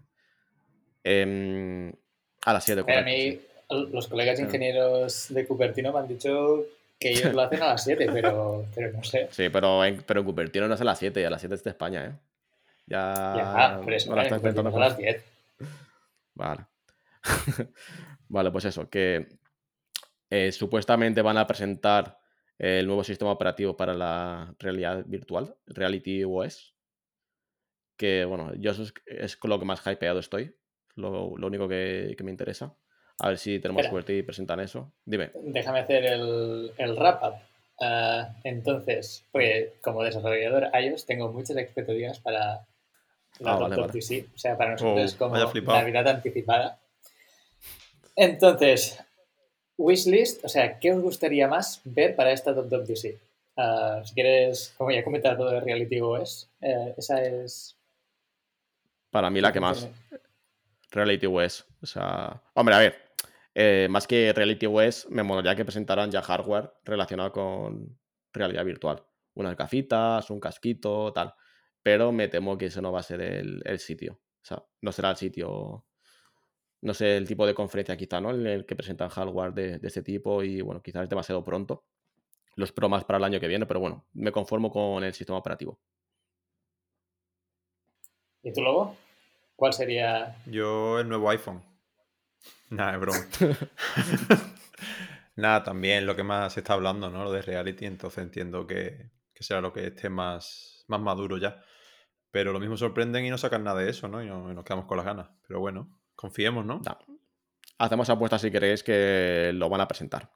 [1.05, 1.93] Em,
[2.45, 3.11] a las 7, Pero a correcto.
[3.11, 3.41] mí,
[3.81, 3.89] sí.
[3.93, 4.43] los colegas Sí.
[4.45, 6.65] ingenieros de Cupertino me han dicho
[6.99, 9.29] que ellos lo hacen a las 7, pero, pero no sé.
[9.31, 11.63] Sí, pero en, pero en Cupertino no es a las 7, a las 7 es
[11.63, 12.13] de España, ¿eh?
[12.87, 13.35] Ya.
[13.37, 14.35] Ya, por eso, no la ¿eh?
[14.35, 15.25] estás a las 10.
[16.35, 16.67] Vale.
[18.29, 19.29] vale, pues eso, que
[20.31, 22.19] eh, supuestamente van a presentar
[22.59, 26.75] el nuevo sistema operativo para la realidad virtual, Reality OS.
[27.99, 30.55] Que bueno, yo eso es, es con lo que más hypeado estoy.
[30.95, 32.75] Lo, lo único que, que me interesa.
[33.19, 33.91] A ver si tenemos Espera.
[33.91, 34.93] suerte y presentan eso.
[35.05, 35.33] Dime.
[35.43, 37.35] Déjame hacer el, el wrap-up.
[37.81, 42.65] Ah, entonces, pues como desarrollador iOS tengo muchas expectativas para
[43.41, 43.93] la Ah, vale, vale.
[43.93, 45.37] O sea, para nosotros Oh, es como.
[45.37, 46.81] Navidad anticipada.
[48.17, 48.99] Entonces,
[49.77, 53.17] wishlist, o sea, ¿qué os gustaría más ver para esta WWDC?
[53.57, 57.77] Ah, si quieres, como ya he comentado de Reality OS, eh, esa es...
[59.11, 59.89] Para mí la que más.
[60.91, 61.67] Reality OS.
[61.83, 62.97] O sea, hombre, a ver,
[63.55, 67.99] eh, más que Reality OS, me molaría que presentaran ya hardware relacionado con
[68.33, 69.05] realidad virtual.
[69.35, 71.35] Unas gafitas, un casquito, tal.
[71.83, 74.21] Pero me temo que eso no va a ser el, el sitio.
[74.43, 75.87] O sea, no será el sitio.
[76.81, 78.31] No sé, el tipo de conferencia quizá, ¿no?
[78.31, 81.87] En el que presentan hardware de, de este tipo y bueno, quizás es demasiado pronto.
[82.55, 85.39] Los Pro más para el año que viene, pero bueno, me conformo con el sistema
[85.39, 85.81] operativo.
[88.49, 88.97] ¿Y tú, Lobo?
[89.57, 91.63] ¿Cuál sería Yo el nuevo iPhone.
[92.71, 93.19] Nada, es broma.
[95.37, 97.25] Nada, también lo que más se está hablando, ¿no?
[97.25, 101.63] Lo de reality, entonces entiendo que, que será lo que esté más, más maduro ya.
[102.31, 104.23] Pero lo mismo sorprenden y no sacan nada de eso, ¿no?
[104.23, 105.29] Y, no- y nos quedamos con las ganas.
[105.47, 106.81] Pero bueno, confiemos, ¿no?
[107.77, 110.31] Hacemos apuestas si queréis que lo van a presentar.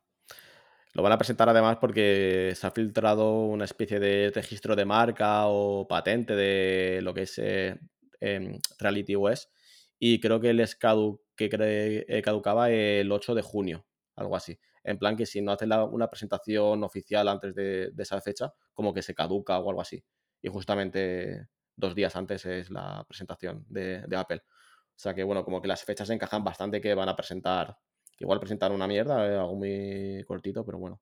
[0.92, 5.46] Lo van a presentar además porque se ha filtrado una especie de registro de marca
[5.46, 7.78] o patente de lo que es eh,
[8.22, 9.48] em, Reality OS
[9.98, 14.58] y creo que les cadu- que eh, caducaba el 8 de junio, algo así.
[14.84, 18.92] En plan que si no hacen la- una presentación oficial antes de, esa fecha, como
[18.94, 20.02] que se caduca o algo así.
[20.40, 24.42] Y justamente dos días antes es la presentación de, de Apple.
[24.94, 27.76] O sea que bueno, como que las fechas encajan bastante que van a presentar.
[28.18, 31.00] Igual presentar una mierda, eh, algo muy cortito, pero bueno.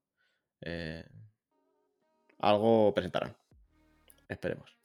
[0.62, 1.04] eh,
[2.38, 3.36] algo presentarán.
[4.28, 4.76] Esperemos.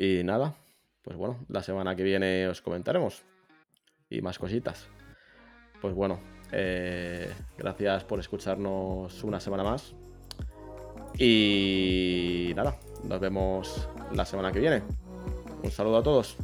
[0.00, 0.54] Y nada,
[1.02, 3.24] pues bueno, la semana que viene os comentaremos.
[4.08, 4.86] Y más cositas.
[5.80, 6.20] Pues bueno,
[6.52, 9.96] eh, gracias por escucharnos una semana más.
[11.18, 14.84] Y nada, nos vemos la semana que viene.
[15.64, 16.36] Un saludo a todos.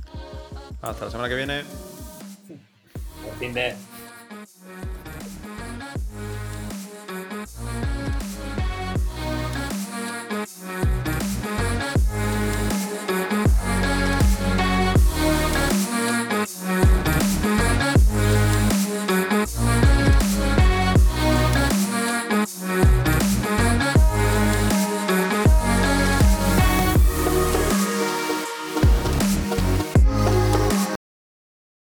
[0.82, 1.61] Hasta la semana que viene.
[1.61, 3.76] el fin de...